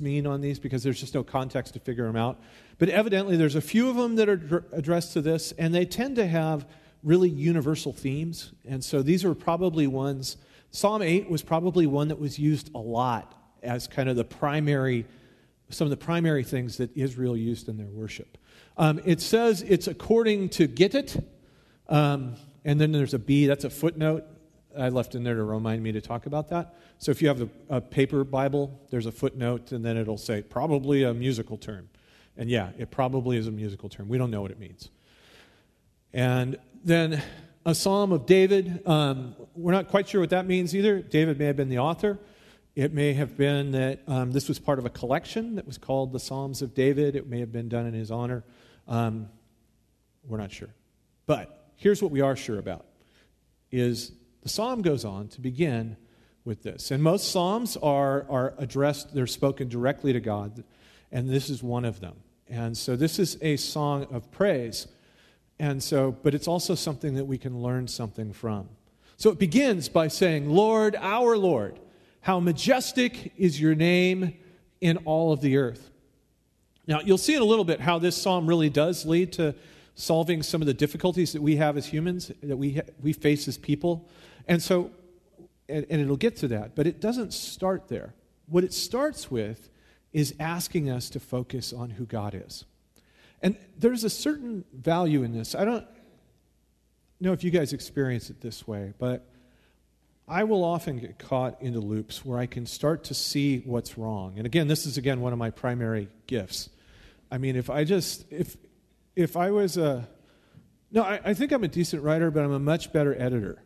mean 0.00 0.26
on 0.26 0.40
these 0.40 0.58
because 0.58 0.82
there's 0.82 1.00
just 1.00 1.14
no 1.14 1.22
context 1.22 1.74
to 1.74 1.80
figure 1.80 2.06
them 2.06 2.16
out. 2.16 2.40
But 2.78 2.88
evidently, 2.88 3.36
there's 3.36 3.54
a 3.54 3.60
few 3.60 3.88
of 3.88 3.96
them 3.96 4.16
that 4.16 4.28
are 4.28 4.64
addressed 4.72 5.12
to 5.14 5.20
this, 5.20 5.52
and 5.52 5.74
they 5.74 5.84
tend 5.84 6.16
to 6.16 6.26
have 6.26 6.66
really 7.02 7.28
universal 7.28 7.92
themes. 7.92 8.52
And 8.68 8.84
so 8.84 9.02
these 9.02 9.24
are 9.24 9.34
probably 9.34 9.86
ones. 9.86 10.36
Psalm 10.70 11.02
8 11.02 11.30
was 11.30 11.42
probably 11.42 11.86
one 11.86 12.08
that 12.08 12.18
was 12.18 12.38
used 12.38 12.70
a 12.74 12.78
lot 12.78 13.34
as 13.62 13.86
kind 13.86 14.08
of 14.08 14.16
the 14.16 14.24
primary, 14.24 15.06
some 15.70 15.86
of 15.86 15.90
the 15.90 15.96
primary 15.96 16.44
things 16.44 16.76
that 16.78 16.94
Israel 16.96 17.36
used 17.36 17.68
in 17.68 17.76
their 17.76 17.86
worship. 17.86 18.38
Um, 18.76 19.00
it 19.04 19.20
says 19.20 19.62
it's 19.62 19.86
according 19.86 20.50
to 20.50 20.68
Gittith, 20.68 21.24
um, 21.88 22.36
and 22.64 22.80
then 22.80 22.92
there's 22.92 23.14
a 23.14 23.18
B, 23.18 23.46
that's 23.46 23.64
a 23.64 23.70
footnote 23.70 24.24
I 24.78 24.88
left 24.88 25.14
in 25.14 25.24
there 25.24 25.34
to 25.34 25.44
remind 25.44 25.82
me 25.82 25.92
to 25.92 26.00
talk 26.00 26.26
about 26.26 26.48
that. 26.48 26.74
So 26.98 27.10
if 27.10 27.22
you 27.22 27.28
have 27.28 27.42
a, 27.42 27.48
a 27.68 27.80
paper 27.80 28.24
Bible, 28.24 28.80
there's 28.90 29.06
a 29.06 29.12
footnote, 29.12 29.72
and 29.72 29.84
then 29.84 29.96
it'll 29.96 30.18
say 30.18 30.42
probably 30.42 31.02
a 31.02 31.14
musical 31.14 31.56
term. 31.56 31.88
And 32.36 32.50
yeah, 32.50 32.70
it 32.78 32.90
probably 32.90 33.36
is 33.36 33.46
a 33.46 33.50
musical 33.50 33.88
term. 33.88 34.08
We 34.08 34.18
don't 34.18 34.30
know 34.30 34.42
what 34.42 34.50
it 34.50 34.58
means. 34.58 34.90
And 36.12 36.58
then 36.84 37.22
a 37.66 37.74
psalm 37.74 38.12
of 38.12 38.26
David. 38.26 38.86
Um, 38.86 39.34
we're 39.54 39.72
not 39.72 39.88
quite 39.88 40.08
sure 40.08 40.20
what 40.20 40.30
that 40.30 40.46
means 40.46 40.74
either. 40.74 41.00
David 41.00 41.38
may 41.38 41.46
have 41.46 41.56
been 41.56 41.68
the 41.68 41.80
author. 41.80 42.18
It 42.76 42.92
may 42.92 43.14
have 43.14 43.36
been 43.36 43.72
that 43.72 44.02
um, 44.06 44.30
this 44.30 44.48
was 44.48 44.58
part 44.58 44.78
of 44.78 44.84
a 44.86 44.90
collection 44.90 45.56
that 45.56 45.66
was 45.66 45.76
called 45.76 46.12
the 46.12 46.20
Psalms 46.20 46.62
of 46.62 46.74
David. 46.74 47.16
It 47.16 47.26
may 47.26 47.40
have 47.40 47.50
been 47.50 47.68
done 47.68 47.86
in 47.86 47.94
his 47.94 48.10
honor. 48.10 48.44
Um, 48.86 49.28
we're 50.28 50.38
not 50.38 50.52
sure. 50.52 50.68
But 51.26 51.72
here's 51.76 52.02
what 52.02 52.12
we 52.12 52.20
are 52.20 52.36
sure 52.36 52.58
about 52.58 52.86
is 53.72 54.12
the 54.46 54.50
psalm 54.50 54.80
goes 54.80 55.04
on 55.04 55.26
to 55.26 55.40
begin 55.40 55.96
with 56.44 56.62
this. 56.62 56.92
And 56.92 57.02
most 57.02 57.32
psalms 57.32 57.76
are, 57.76 58.24
are 58.30 58.54
addressed, 58.58 59.12
they're 59.12 59.26
spoken 59.26 59.68
directly 59.68 60.12
to 60.12 60.20
God, 60.20 60.62
and 61.10 61.28
this 61.28 61.50
is 61.50 61.64
one 61.64 61.84
of 61.84 61.98
them. 61.98 62.14
And 62.48 62.78
so 62.78 62.94
this 62.94 63.18
is 63.18 63.38
a 63.42 63.56
song 63.56 64.06
of 64.12 64.30
praise. 64.30 64.86
And 65.58 65.82
so, 65.82 66.12
but 66.22 66.32
it's 66.32 66.46
also 66.46 66.76
something 66.76 67.16
that 67.16 67.24
we 67.24 67.38
can 67.38 67.60
learn 67.60 67.88
something 67.88 68.32
from. 68.32 68.68
So 69.16 69.30
it 69.30 69.38
begins 69.40 69.88
by 69.88 70.06
saying, 70.06 70.48
Lord, 70.48 70.94
our 70.94 71.36
Lord, 71.36 71.80
how 72.20 72.38
majestic 72.38 73.32
is 73.36 73.60
your 73.60 73.74
name 73.74 74.34
in 74.80 74.98
all 74.98 75.32
of 75.32 75.40
the 75.40 75.56
earth. 75.56 75.90
Now, 76.86 77.00
you'll 77.00 77.18
see 77.18 77.34
in 77.34 77.42
a 77.42 77.46
little 77.46 77.64
bit 77.64 77.80
how 77.80 77.98
this 77.98 78.16
psalm 78.16 78.46
really 78.46 78.70
does 78.70 79.04
lead 79.04 79.32
to 79.32 79.56
solving 79.96 80.42
some 80.42 80.60
of 80.60 80.66
the 80.66 80.74
difficulties 80.74 81.32
that 81.32 81.42
we 81.42 81.56
have 81.56 81.76
as 81.76 81.86
humans, 81.86 82.30
that 82.42 82.56
we, 82.56 82.80
we 83.02 83.12
face 83.12 83.48
as 83.48 83.56
people. 83.56 84.08
And 84.46 84.62
so, 84.62 84.90
and, 85.68 85.86
and 85.90 86.00
it'll 86.00 86.16
get 86.16 86.36
to 86.38 86.48
that, 86.48 86.74
but 86.74 86.86
it 86.86 87.00
doesn't 87.00 87.32
start 87.32 87.88
there. 87.88 88.14
What 88.48 88.64
it 88.64 88.72
starts 88.72 89.30
with 89.30 89.68
is 90.12 90.34
asking 90.38 90.88
us 90.88 91.10
to 91.10 91.20
focus 91.20 91.72
on 91.72 91.90
who 91.90 92.06
God 92.06 92.34
is. 92.34 92.64
And 93.42 93.56
there's 93.76 94.04
a 94.04 94.10
certain 94.10 94.64
value 94.72 95.22
in 95.22 95.32
this. 95.32 95.54
I 95.54 95.64
don't 95.64 95.86
know 97.20 97.32
if 97.32 97.44
you 97.44 97.50
guys 97.50 97.72
experience 97.72 98.30
it 98.30 98.40
this 98.40 98.66
way, 98.66 98.94
but 98.98 99.26
I 100.28 100.44
will 100.44 100.64
often 100.64 100.98
get 100.98 101.18
caught 101.18 101.60
into 101.62 101.80
loops 101.80 102.24
where 102.24 102.38
I 102.38 102.46
can 102.46 102.66
start 102.66 103.04
to 103.04 103.14
see 103.14 103.58
what's 103.58 103.96
wrong. 103.96 104.34
And 104.36 104.46
again, 104.46 104.68
this 104.68 104.86
is 104.86 104.96
again 104.96 105.20
one 105.20 105.32
of 105.32 105.38
my 105.38 105.50
primary 105.50 106.08
gifts. 106.26 106.68
I 107.30 107.38
mean, 107.38 107.56
if 107.56 107.70
I 107.70 107.84
just 107.84 108.24
if 108.32 108.56
if 109.14 109.36
I 109.36 109.50
was 109.50 109.76
a 109.76 110.08
no, 110.90 111.02
I, 111.02 111.20
I 111.24 111.34
think 111.34 111.52
I'm 111.52 111.64
a 111.64 111.68
decent 111.68 112.02
writer, 112.02 112.30
but 112.30 112.44
I'm 112.44 112.52
a 112.52 112.58
much 112.58 112.92
better 112.92 113.14
editor. 113.20 113.62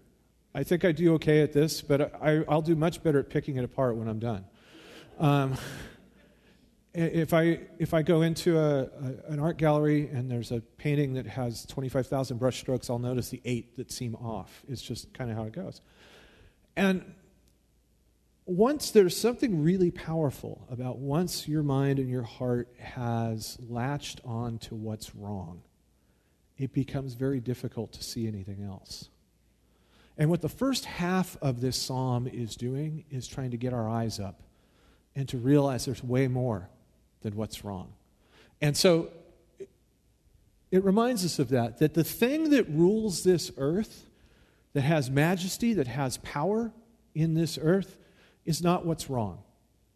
I 0.54 0.64
think 0.64 0.84
I 0.84 0.92
do 0.92 1.14
okay 1.14 1.42
at 1.42 1.52
this, 1.52 1.80
but 1.80 2.14
I, 2.20 2.40
will 2.40 2.62
do 2.62 2.74
much 2.74 3.02
better 3.02 3.20
at 3.20 3.30
picking 3.30 3.56
it 3.56 3.64
apart 3.64 3.96
when 3.96 4.08
I'm 4.08 4.18
done. 4.18 4.44
Um, 5.18 5.56
if 6.92 7.32
I 7.32 7.60
if 7.78 7.94
I 7.94 8.02
go 8.02 8.22
into 8.22 8.58
a, 8.58 8.82
a, 8.82 9.32
an 9.32 9.38
art 9.38 9.58
gallery 9.58 10.08
and 10.08 10.28
there's 10.28 10.50
a 10.50 10.60
painting 10.60 11.14
that 11.14 11.26
has 11.26 11.64
25,000 11.66 12.40
brushstrokes, 12.40 12.90
I'll 12.90 12.98
notice 12.98 13.28
the 13.28 13.40
eight 13.44 13.76
that 13.76 13.92
seem 13.92 14.16
off. 14.16 14.64
It's 14.68 14.82
just 14.82 15.14
kind 15.14 15.30
of 15.30 15.36
how 15.36 15.44
it 15.44 15.52
goes. 15.52 15.82
And 16.76 17.14
once 18.44 18.90
there's 18.90 19.16
something 19.16 19.62
really 19.62 19.92
powerful 19.92 20.66
about 20.68 20.98
once 20.98 21.46
your 21.46 21.62
mind 21.62 22.00
and 22.00 22.10
your 22.10 22.24
heart 22.24 22.68
has 22.80 23.56
latched 23.68 24.20
on 24.24 24.58
to 24.58 24.74
what's 24.74 25.14
wrong, 25.14 25.62
it 26.58 26.72
becomes 26.72 27.14
very 27.14 27.38
difficult 27.38 27.92
to 27.92 28.02
see 28.02 28.26
anything 28.26 28.64
else. 28.64 29.10
And 30.20 30.28
what 30.28 30.42
the 30.42 30.50
first 30.50 30.84
half 30.84 31.38
of 31.40 31.62
this 31.62 31.78
psalm 31.78 32.26
is 32.26 32.54
doing 32.54 33.04
is 33.10 33.26
trying 33.26 33.52
to 33.52 33.56
get 33.56 33.72
our 33.72 33.88
eyes 33.88 34.20
up 34.20 34.42
and 35.16 35.26
to 35.30 35.38
realize 35.38 35.86
there's 35.86 36.04
way 36.04 36.28
more 36.28 36.68
than 37.22 37.34
what's 37.36 37.64
wrong. 37.64 37.94
And 38.60 38.76
so 38.76 39.08
it 40.70 40.84
reminds 40.84 41.24
us 41.24 41.38
of 41.38 41.48
that, 41.48 41.78
that 41.78 41.94
the 41.94 42.04
thing 42.04 42.50
that 42.50 42.68
rules 42.68 43.24
this 43.24 43.50
earth, 43.56 44.04
that 44.74 44.82
has 44.82 45.10
majesty, 45.10 45.72
that 45.72 45.88
has 45.88 46.18
power 46.18 46.70
in 47.14 47.32
this 47.32 47.58
earth, 47.60 47.96
is 48.44 48.62
not 48.62 48.84
what's 48.84 49.08
wrong. 49.08 49.38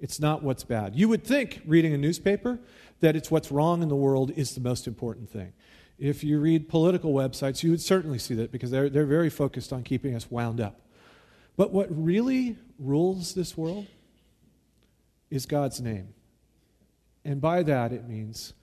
It's 0.01 0.21
not 0.21 0.43
what's 0.43 0.65
bad. 0.65 0.97
You 0.97 1.11
would 1.11 1.23
think, 1.23 1.61
reading 1.67 1.93
a 1.93 1.99
newspaper, 1.99 2.59
that 3.01 3.15
it's 3.15 3.31
what's 3.31 3.53
wrong 3.53 3.83
in 3.83 3.91
the 3.91 3.95
world 3.97 4.33
is 4.37 4.55
the 4.55 4.63
most 4.63 4.87
important 4.87 5.29
thing. 5.29 5.53
If 5.99 6.25
you 6.25 6.41
read 6.41 6.69
political 6.69 7.13
websites, 7.13 7.63
you 7.63 7.71
would 7.71 7.81
certainly 7.81 8.19
see 8.19 8.35
that 8.35 8.51
because 8.51 8.71
they're, 8.71 8.89
they're 8.89 9.07
very 9.07 9.31
focused 9.31 9.73
on 9.73 9.83
keeping 9.83 10.15
us 10.15 10.31
wound 10.31 10.61
up. 10.61 10.81
But 11.57 11.73
what 11.73 11.89
really 11.91 12.57
rules 12.79 13.35
this 13.35 13.57
world 13.57 13.87
is 15.31 15.47
God's 15.47 15.81
name. 15.81 16.09
And 17.25 17.41
by 17.41 17.63
that, 17.63 17.93
it 17.93 18.09
means 18.09 18.55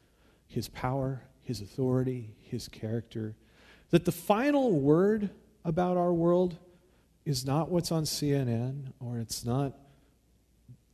his 0.48 0.68
power, 0.68 1.24
his 1.44 1.62
authority, 1.62 2.36
his 2.42 2.68
character. 2.68 3.36
That 3.90 4.06
the 4.06 4.12
final 4.12 4.72
word 4.72 5.30
about 5.64 5.98
our 5.98 6.14
world 6.14 6.58
is 7.26 7.46
not 7.46 7.70
what's 7.70 7.92
on 7.92 8.04
CNN 8.04 8.94
or 9.00 9.20
it's 9.20 9.46
not 9.46 9.74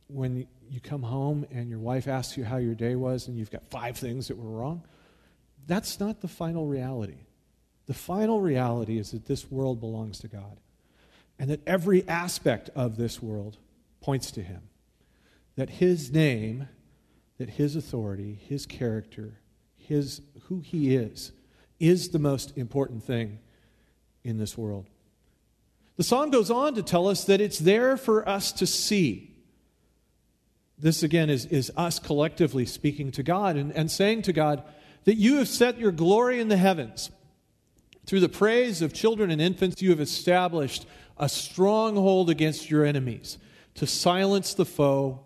when 0.08 0.46
you 0.70 0.80
come 0.80 1.02
home 1.02 1.46
and 1.50 1.68
your 1.68 1.78
wife 1.78 2.08
asks 2.08 2.36
you 2.36 2.44
how 2.44 2.56
your 2.56 2.74
day 2.74 2.94
was 2.94 3.28
and 3.28 3.38
you've 3.38 3.50
got 3.50 3.66
five 3.66 3.96
things 3.96 4.28
that 4.28 4.36
were 4.36 4.50
wrong. 4.50 4.82
That's 5.68 6.00
not 6.00 6.22
the 6.22 6.28
final 6.28 6.66
reality. 6.66 7.18
The 7.86 7.94
final 7.94 8.40
reality 8.40 8.98
is 8.98 9.12
that 9.12 9.26
this 9.26 9.50
world 9.50 9.78
belongs 9.78 10.18
to 10.20 10.28
God 10.28 10.58
and 11.38 11.50
that 11.50 11.60
every 11.66 12.06
aspect 12.08 12.70
of 12.74 12.96
this 12.96 13.22
world 13.22 13.58
points 14.00 14.30
to 14.32 14.42
Him. 14.42 14.62
That 15.56 15.70
His 15.70 16.10
name, 16.10 16.68
that 17.38 17.50
His 17.50 17.76
authority, 17.76 18.40
His 18.48 18.66
character, 18.66 19.38
his, 19.76 20.20
who 20.44 20.60
He 20.60 20.94
is, 20.94 21.32
is 21.78 22.10
the 22.10 22.18
most 22.18 22.56
important 22.56 23.04
thing 23.04 23.38
in 24.24 24.38
this 24.38 24.58
world. 24.58 24.86
The 25.96 26.04
psalm 26.04 26.30
goes 26.30 26.50
on 26.50 26.74
to 26.74 26.82
tell 26.82 27.08
us 27.08 27.24
that 27.24 27.40
it's 27.40 27.58
there 27.58 27.96
for 27.96 28.28
us 28.28 28.52
to 28.52 28.66
see. 28.66 29.34
This, 30.78 31.02
again, 31.02 31.28
is, 31.30 31.46
is 31.46 31.72
us 31.76 31.98
collectively 31.98 32.66
speaking 32.66 33.10
to 33.12 33.22
God 33.22 33.56
and, 33.56 33.72
and 33.72 33.90
saying 33.90 34.22
to 34.22 34.32
God 34.32 34.62
that 35.08 35.16
you 35.16 35.36
have 35.36 35.48
set 35.48 35.78
your 35.78 35.90
glory 35.90 36.38
in 36.38 36.48
the 36.48 36.56
heavens. 36.58 37.10
Through 38.04 38.20
the 38.20 38.28
praise 38.28 38.82
of 38.82 38.92
children 38.92 39.30
and 39.30 39.40
infants, 39.40 39.80
you 39.80 39.88
have 39.88 40.00
established 40.00 40.84
a 41.16 41.30
stronghold 41.30 42.28
against 42.28 42.70
your 42.70 42.84
enemies 42.84 43.38
to 43.76 43.86
silence 43.86 44.52
the 44.52 44.66
foe 44.66 45.20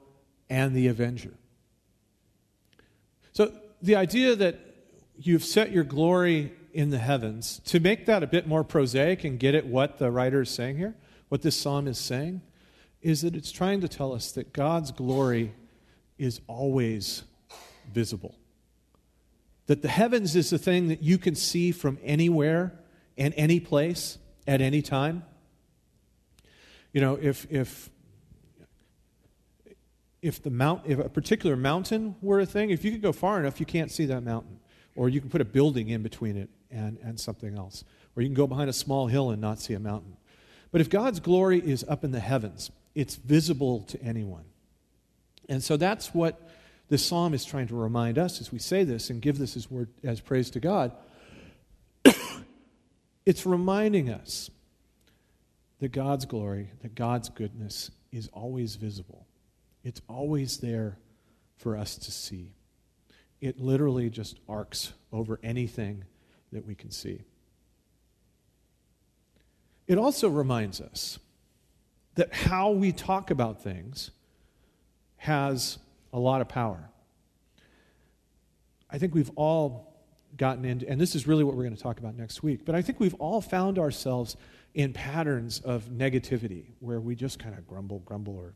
and 0.49 0.73
the 0.73 0.87
avenger. 0.87 1.35
So, 3.33 3.53
the 3.83 3.97
idea 3.97 4.37
that 4.37 4.61
you've 5.17 5.43
set 5.43 5.73
your 5.73 5.83
glory 5.83 6.53
in 6.73 6.91
the 6.91 6.99
heavens, 6.99 7.61
to 7.65 7.81
make 7.81 8.07
that 8.07 8.23
a 8.23 8.29
bit 8.29 8.47
more 8.47 8.63
prosaic 8.63 9.25
and 9.25 9.37
get 9.37 9.57
at 9.57 9.67
what 9.67 9.99
the 9.99 10.13
writer 10.13 10.43
is 10.43 10.51
saying 10.51 10.77
here, 10.77 10.95
what 11.29 11.43
this 11.43 11.57
psalm 11.57 11.89
is 11.89 11.99
saying, 11.99 12.41
is 13.01 13.23
that 13.23 13.35
it's 13.35 13.51
trying 13.51 13.81
to 13.81 13.89
tell 13.89 14.13
us 14.13 14.31
that 14.31 14.53
God's 14.53 14.93
glory 14.93 15.55
is 16.19 16.41
always 16.47 17.25
visible. 17.93 18.37
That 19.67 19.83
the 19.83 19.89
heavens 19.89 20.35
is 20.37 20.51
the 20.51 20.59
thing 20.59 20.89
that 20.89 21.03
you 21.03 21.19
can 21.19 21.35
see 21.35 21.73
from 21.73 21.99
anywhere 22.03 22.79
and 23.17 23.33
any 23.37 23.61
place 23.61 24.19
at 24.47 24.61
any 24.61 24.83
time. 24.83 25.25
You 26.93 27.01
know, 27.01 27.19
if, 27.21 27.47
if, 27.51 27.91
if, 30.21 30.43
the 30.43 30.51
mount, 30.51 30.83
if 30.87 30.99
a 30.99 31.09
particular 31.09 31.57
mountain 31.57 32.17
were 32.21 32.41
a 32.41 32.47
thing, 32.47 32.71
if 32.71 32.85
you 32.85 32.91
could 32.91 33.03
go 33.03 33.13
far 33.13 33.39
enough, 33.41 33.61
you 33.61 33.67
can't 33.67 33.91
see 33.91 34.07
that 34.07 34.23
mountain. 34.23 34.59
Or 34.95 35.09
you 35.09 35.21
can 35.21 35.31
put 35.31 35.41
a 35.41 35.45
building 35.45 35.89
in 35.89 36.03
between 36.03 36.37
it 36.37 36.51
and, 36.71 36.99
and 37.03 37.19
something 37.19 37.57
else. 37.57 37.85
Or 38.15 38.23
you 38.23 38.29
can 38.29 38.35
go 38.35 38.47
behind 38.47 38.69
a 38.69 38.75
small 38.75 39.07
hill 39.07 39.31
and 39.31 39.41
not 39.41 39.59
see 39.59 39.75
a 39.75 39.81
mountain. 39.81 40.17
But 40.71 40.81
if 40.81 40.91
God's 40.91 41.21
glory 41.21 41.59
is 41.59 41.85
up 41.89 42.05
in 42.05 42.11
the 42.11 42.21
heavens, 42.21 42.71
it's 42.95 43.15
visible 43.15 43.81
to 43.85 44.03
anyone. 44.03 44.45
And 45.49 45.63
so 45.63 45.77
that's 45.77 46.15
what 46.15 46.49
this 46.93 47.07
psalm 47.07 47.33
is 47.33 47.43
trying 47.43 47.67
to 47.67 47.75
remind 47.75 48.19
us 48.19 48.39
as 48.43 48.53
we 48.53 48.59
say 48.59 48.85
this 48.85 49.09
and 49.09 49.23
give 49.23 49.39
this 49.39 49.57
as 49.57 49.71
word 49.71 49.89
as 50.05 50.21
praise 50.21 50.51
to 50.51 50.61
God. 50.61 50.93
it's 53.25 53.47
reminding 53.47 54.11
us 54.11 54.51
that 55.79 55.91
God's 55.91 56.27
glory, 56.27 56.69
that 56.83 56.95
God's 56.95 57.31
goodness 57.31 57.91
is 58.13 58.29
always 58.35 58.75
visible. 58.75 59.27
It's 59.83 60.03
always 60.07 60.59
there 60.59 60.99
for 61.57 61.79
us 61.79 61.97
to 61.97 62.11
see. 62.11 62.53
It 63.41 63.59
literally 63.59 64.11
just 64.11 64.39
arcs 64.47 64.93
over 65.15 65.41
anything 65.43 66.05
that 66.53 66.67
we 66.67 66.75
can 66.75 66.91
see. 66.91 67.23
It 69.87 69.97
also 69.97 70.29
reminds 70.29 70.79
us 70.79 71.19
that 72.17 72.35
how 72.35 72.73
we 72.73 72.93
talk 72.93 73.31
about 73.31 73.63
things 73.63 74.11
has 75.17 75.79
a 76.13 76.19
lot 76.19 76.41
of 76.41 76.49
power. 76.49 76.89
I 78.91 78.99
think 78.99 79.15
we've 79.15 79.31
all 79.37 79.95
gotten 80.37 80.65
into, 80.65 80.89
and 80.89 81.01
this 81.01 81.15
is 81.15 81.27
really 81.27 81.45
what 81.45 81.57
we're 81.57 81.65
going 81.65 81.77
to 81.77 81.83
talk 81.83 81.99
about 81.99 82.17
next 82.17 82.43
week, 82.43 82.65
but 82.65 82.75
I 82.75 82.83
think 82.83 83.01
we've 83.01 83.15
all 83.15 83.41
found 83.41 83.79
ourselves 83.79 84.37
in 84.75 84.93
patterns 84.93 85.61
of 85.61 85.85
negativity 85.87 86.67
where 86.81 87.01
we 87.01 87.15
just 87.15 87.39
kind 87.39 87.57
of 87.57 87.67
grumble, 87.67 88.01
grumble, 88.01 88.37
or, 88.37 88.55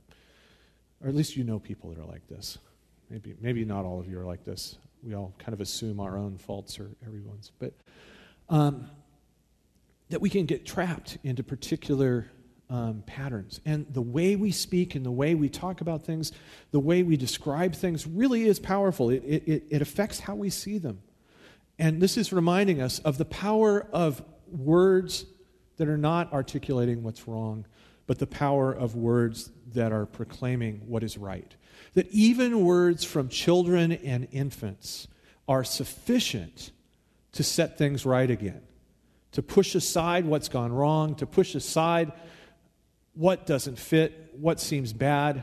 or 1.02 1.08
at 1.08 1.14
least 1.14 1.36
you 1.36 1.44
know 1.44 1.58
people 1.58 1.90
that 1.90 1.98
are 1.98 2.06
like 2.06 2.26
this. 2.28 2.58
Maybe, 3.10 3.34
maybe 3.40 3.64
not 3.64 3.84
all 3.84 4.00
of 4.00 4.08
you 4.08 4.18
are 4.18 4.24
like 4.24 4.44
this. 4.44 4.76
We 5.02 5.14
all 5.14 5.34
kind 5.38 5.52
of 5.52 5.60
assume 5.60 6.00
our 6.00 6.16
own 6.16 6.38
faults 6.38 6.80
are 6.80 6.90
everyone's. 7.06 7.52
But 7.58 7.74
um, 8.48 8.88
that 10.08 10.20
we 10.20 10.30
can 10.30 10.46
get 10.46 10.64
trapped 10.66 11.18
into 11.22 11.42
particular 11.42 12.30
um, 12.68 13.02
patterns. 13.06 13.60
And 13.64 13.86
the 13.92 14.02
way 14.02 14.36
we 14.36 14.50
speak 14.50 14.94
and 14.94 15.04
the 15.04 15.10
way 15.10 15.34
we 15.34 15.48
talk 15.48 15.80
about 15.80 16.04
things, 16.04 16.32
the 16.70 16.80
way 16.80 17.02
we 17.02 17.16
describe 17.16 17.74
things 17.74 18.06
really 18.06 18.44
is 18.44 18.58
powerful. 18.58 19.10
It, 19.10 19.22
it, 19.24 19.62
it 19.70 19.82
affects 19.82 20.20
how 20.20 20.34
we 20.34 20.50
see 20.50 20.78
them. 20.78 21.00
And 21.78 22.00
this 22.00 22.16
is 22.16 22.32
reminding 22.32 22.80
us 22.80 22.98
of 23.00 23.18
the 23.18 23.24
power 23.24 23.86
of 23.92 24.22
words 24.50 25.26
that 25.76 25.88
are 25.88 25.98
not 25.98 26.32
articulating 26.32 27.02
what's 27.02 27.28
wrong, 27.28 27.66
but 28.06 28.18
the 28.18 28.26
power 28.26 28.72
of 28.72 28.94
words 28.94 29.50
that 29.74 29.92
are 29.92 30.06
proclaiming 30.06 30.82
what 30.86 31.02
is 31.02 31.18
right. 31.18 31.54
That 31.94 32.08
even 32.10 32.64
words 32.64 33.04
from 33.04 33.28
children 33.28 33.92
and 33.92 34.28
infants 34.32 35.08
are 35.48 35.64
sufficient 35.64 36.72
to 37.32 37.42
set 37.42 37.76
things 37.76 38.06
right 38.06 38.30
again, 38.30 38.62
to 39.32 39.42
push 39.42 39.74
aside 39.74 40.24
what's 40.24 40.48
gone 40.48 40.72
wrong, 40.72 41.14
to 41.16 41.26
push 41.26 41.54
aside 41.54 42.12
what 43.16 43.46
doesn't 43.46 43.78
fit, 43.78 44.30
what 44.38 44.60
seems 44.60 44.92
bad. 44.92 45.42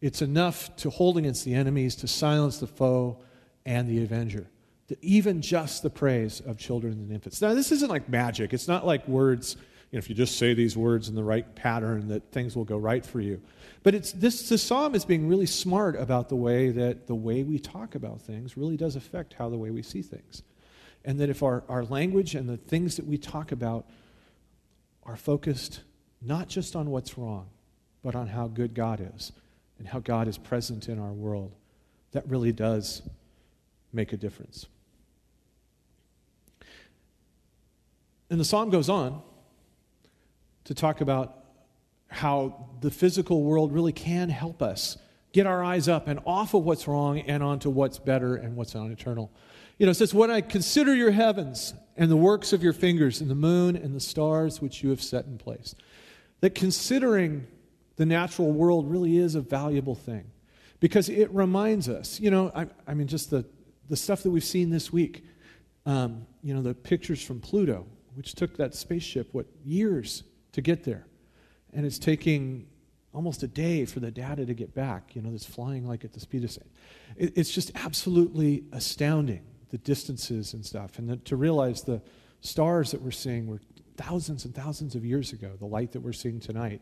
It's 0.00 0.20
enough 0.20 0.74
to 0.76 0.90
hold 0.90 1.16
against 1.16 1.44
the 1.44 1.54
enemies, 1.54 1.96
to 1.96 2.08
silence 2.08 2.58
the 2.58 2.66
foe 2.66 3.18
and 3.64 3.88
the 3.88 4.02
avenger. 4.02 4.48
That 4.88 5.02
even 5.02 5.40
just 5.40 5.82
the 5.82 5.90
praise 5.90 6.40
of 6.40 6.58
children 6.58 6.94
and 6.94 7.10
infants. 7.10 7.40
Now, 7.40 7.54
this 7.54 7.72
isn't 7.72 7.88
like 7.88 8.08
magic. 8.08 8.52
It's 8.52 8.68
not 8.68 8.84
like 8.86 9.06
words, 9.08 9.56
you 9.90 9.96
know, 9.96 9.98
if 9.98 10.08
you 10.08 10.14
just 10.14 10.36
say 10.36 10.52
these 10.52 10.76
words 10.76 11.08
in 11.08 11.14
the 11.14 11.24
right 11.24 11.54
pattern, 11.54 12.08
that 12.08 12.30
things 12.32 12.54
will 12.54 12.64
go 12.64 12.76
right 12.76 13.04
for 13.04 13.20
you. 13.20 13.40
But 13.82 13.94
it's 13.94 14.12
this 14.12 14.48
the 14.48 14.58
psalm 14.58 14.94
is 14.94 15.04
being 15.04 15.28
really 15.28 15.46
smart 15.46 15.96
about 15.96 16.28
the 16.28 16.36
way 16.36 16.70
that 16.70 17.06
the 17.06 17.14
way 17.14 17.44
we 17.44 17.58
talk 17.58 17.94
about 17.94 18.20
things 18.20 18.56
really 18.56 18.76
does 18.76 18.96
affect 18.96 19.34
how 19.34 19.48
the 19.48 19.56
way 19.56 19.70
we 19.70 19.82
see 19.82 20.02
things. 20.02 20.42
And 21.04 21.20
that 21.20 21.30
if 21.30 21.42
our, 21.42 21.62
our 21.68 21.84
language 21.84 22.34
and 22.34 22.48
the 22.48 22.56
things 22.56 22.96
that 22.96 23.06
we 23.06 23.16
talk 23.16 23.52
about 23.52 23.86
are 25.04 25.16
focused 25.16 25.82
not 26.26 26.48
just 26.48 26.74
on 26.76 26.90
what's 26.90 27.16
wrong, 27.16 27.48
but 28.02 28.14
on 28.14 28.26
how 28.26 28.48
good 28.48 28.74
God 28.74 29.12
is 29.16 29.32
and 29.78 29.86
how 29.86 30.00
God 30.00 30.28
is 30.28 30.38
present 30.38 30.88
in 30.88 30.98
our 30.98 31.12
world. 31.12 31.52
That 32.12 32.28
really 32.28 32.52
does 32.52 33.02
make 33.92 34.12
a 34.12 34.16
difference. 34.16 34.66
And 38.30 38.40
the 38.40 38.44
psalm 38.44 38.70
goes 38.70 38.88
on 38.88 39.22
to 40.64 40.74
talk 40.74 41.00
about 41.00 41.44
how 42.08 42.70
the 42.80 42.90
physical 42.90 43.42
world 43.42 43.72
really 43.72 43.92
can 43.92 44.28
help 44.28 44.62
us 44.62 44.96
get 45.32 45.46
our 45.46 45.62
eyes 45.62 45.88
up 45.88 46.08
and 46.08 46.18
off 46.26 46.54
of 46.54 46.64
what's 46.64 46.88
wrong 46.88 47.18
and 47.20 47.42
onto 47.42 47.68
what's 47.70 47.98
better 47.98 48.36
and 48.36 48.56
what's 48.56 48.74
on 48.74 48.90
eternal. 48.90 49.30
You 49.78 49.86
know, 49.86 49.90
it 49.90 49.96
says, 49.96 50.14
When 50.14 50.30
I 50.30 50.40
consider 50.40 50.94
your 50.94 51.10
heavens 51.10 51.74
and 51.96 52.10
the 52.10 52.16
works 52.16 52.52
of 52.52 52.62
your 52.62 52.72
fingers, 52.72 53.20
and 53.20 53.30
the 53.30 53.34
moon 53.34 53.76
and 53.76 53.94
the 53.94 54.00
stars 54.00 54.60
which 54.60 54.82
you 54.82 54.90
have 54.90 55.02
set 55.02 55.26
in 55.26 55.38
place 55.38 55.74
that 56.40 56.54
considering 56.54 57.46
the 57.96 58.06
natural 58.06 58.52
world 58.52 58.90
really 58.90 59.16
is 59.16 59.34
a 59.34 59.40
valuable 59.40 59.94
thing 59.94 60.24
because 60.80 61.08
it 61.08 61.30
reminds 61.32 61.88
us, 61.88 62.20
you 62.20 62.30
know, 62.30 62.52
I, 62.54 62.66
I 62.86 62.94
mean, 62.94 63.06
just 63.06 63.30
the, 63.30 63.44
the 63.88 63.96
stuff 63.96 64.22
that 64.22 64.30
we've 64.30 64.44
seen 64.44 64.70
this 64.70 64.92
week, 64.92 65.24
um, 65.86 66.26
you 66.42 66.54
know, 66.54 66.62
the 66.62 66.74
pictures 66.74 67.22
from 67.22 67.40
Pluto, 67.40 67.86
which 68.14 68.34
took 68.34 68.56
that 68.56 68.74
spaceship, 68.74 69.28
what, 69.32 69.46
years 69.64 70.24
to 70.52 70.60
get 70.60 70.84
there. 70.84 71.06
And 71.72 71.86
it's 71.86 71.98
taking 71.98 72.66
almost 73.12 73.42
a 73.42 73.46
day 73.46 73.86
for 73.86 74.00
the 74.00 74.10
data 74.10 74.44
to 74.44 74.54
get 74.54 74.74
back, 74.74 75.16
you 75.16 75.22
know, 75.22 75.30
that's 75.30 75.46
flying 75.46 75.86
like 75.86 76.04
at 76.04 76.12
the 76.12 76.20
speed 76.20 76.44
of 76.44 76.50
sound. 76.50 76.68
It, 77.16 77.32
it's 77.36 77.50
just 77.50 77.72
absolutely 77.74 78.64
astounding 78.72 79.42
the 79.70 79.78
distances 79.78 80.52
and 80.52 80.64
stuff, 80.64 80.98
and 80.98 81.08
the, 81.08 81.16
to 81.16 81.34
realize 81.34 81.82
the 81.82 82.00
stars 82.40 82.92
that 82.92 83.02
we're 83.02 83.10
seeing 83.10 83.46
were 83.46 83.60
thousands 83.96 84.44
and 84.44 84.54
thousands 84.54 84.94
of 84.94 85.04
years 85.04 85.32
ago, 85.32 85.52
the 85.58 85.66
light 85.66 85.92
that 85.92 86.00
we're 86.00 86.12
seeing 86.12 86.40
tonight. 86.40 86.80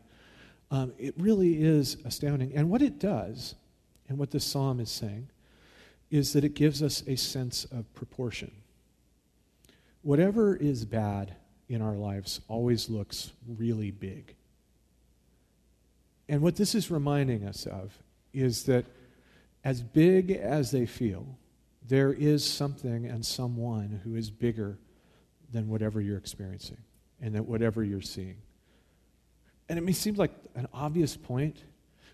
Um, 0.71 0.93
it 0.99 1.15
really 1.19 1.63
is 1.63 1.97
astounding. 2.05 2.53
And 2.55 2.71
what 2.71 2.83
it 2.83 2.99
does, 2.99 3.55
and 4.09 4.19
what 4.19 4.31
this 4.31 4.45
psalm 4.45 4.81
is 4.81 4.91
saying, 4.91 5.29
is 6.11 6.33
that 6.33 6.45
it 6.45 6.55
gives 6.55 6.83
us 6.83 7.03
a 7.07 7.17
sense 7.17 7.65
of 7.67 7.93
proportion. 7.95 8.51
Whatever 10.03 10.57
is 10.57 10.85
bad 10.85 11.35
in 11.69 11.81
our 11.81 11.97
lives 11.97 12.41
always 12.49 12.91
looks 12.91 13.33
really 13.47 13.91
big. 13.91 14.35
And 16.29 16.41
what 16.41 16.57
this 16.57 16.75
is 16.75 16.91
reminding 16.91 17.47
us 17.47 17.67
of 17.67 17.97
is 18.33 18.65
that 18.65 18.87
as 19.63 19.83
big 19.83 20.31
as 20.31 20.71
they 20.71 20.87
feel, 20.87 21.39
there 21.87 22.13
is 22.13 22.45
something 22.45 23.07
and 23.07 23.25
someone 23.25 24.01
who 24.05 24.17
is 24.17 24.31
bigger 24.31 24.79
than 25.53 25.69
whatever 25.69 26.01
you're 26.01 26.19
experiencing 26.19 26.79
and 27.25 27.35
that 27.35 27.47
whatever 27.47 27.83
you're 27.83 28.03
seeing. 28.03 28.37
And 29.67 29.79
it 29.79 29.83
may 29.83 29.93
seem 29.93 30.15
like 30.17 30.31
an 30.55 30.69
obvious 30.75 31.17
point, 31.17 31.57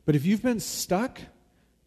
but 0.04 0.14
if 0.14 0.24
you've 0.24 0.42
been 0.42 0.60
stuck 0.60 1.20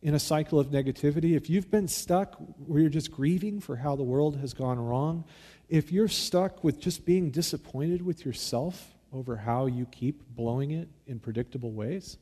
in 0.02 0.14
a 0.14 0.20
cycle 0.20 0.60
of 0.60 0.68
negativity, 0.68 1.38
if 1.38 1.50
you've 1.50 1.72
been 1.72 1.88
stuck 1.88 2.36
where 2.68 2.82
you're 2.82 2.90
just 2.90 3.12
grieving 3.12 3.62
for 3.62 3.78
how 3.78 3.96
the 3.96 4.04
world 4.04 4.36
has 4.42 4.54
gone 4.54 4.78
wrong, 4.78 5.24
if 5.70 5.90
you're 5.90 6.10
stuck 6.10 6.66
with 6.66 6.82
just 6.82 7.06
being 7.06 7.32
disappointed 7.32 8.02
with 8.02 8.26
yourself 8.26 8.94
over 9.14 9.38
how 9.38 9.68
you 9.68 9.86
keep 9.86 10.22
blowing 10.36 10.72
it 10.72 10.90
in 11.08 11.18
predictable 11.18 11.72
ways, 11.72 12.18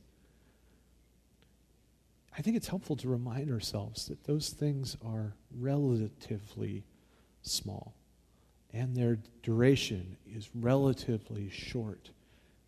I 2.37 2.43
think 2.43 2.57
it's 2.57 2.67
helpful 2.67 2.95
to 2.97 3.09
remind 3.09 3.51
ourselves 3.51 4.05
that 4.05 4.25
those 4.25 4.51
things 4.51 4.95
are 5.03 5.33
relatively 5.51 6.83
small 7.41 7.95
and 8.73 8.95
their 8.95 9.17
duration 9.43 10.17
is 10.33 10.49
relatively 10.55 11.49
short 11.49 12.09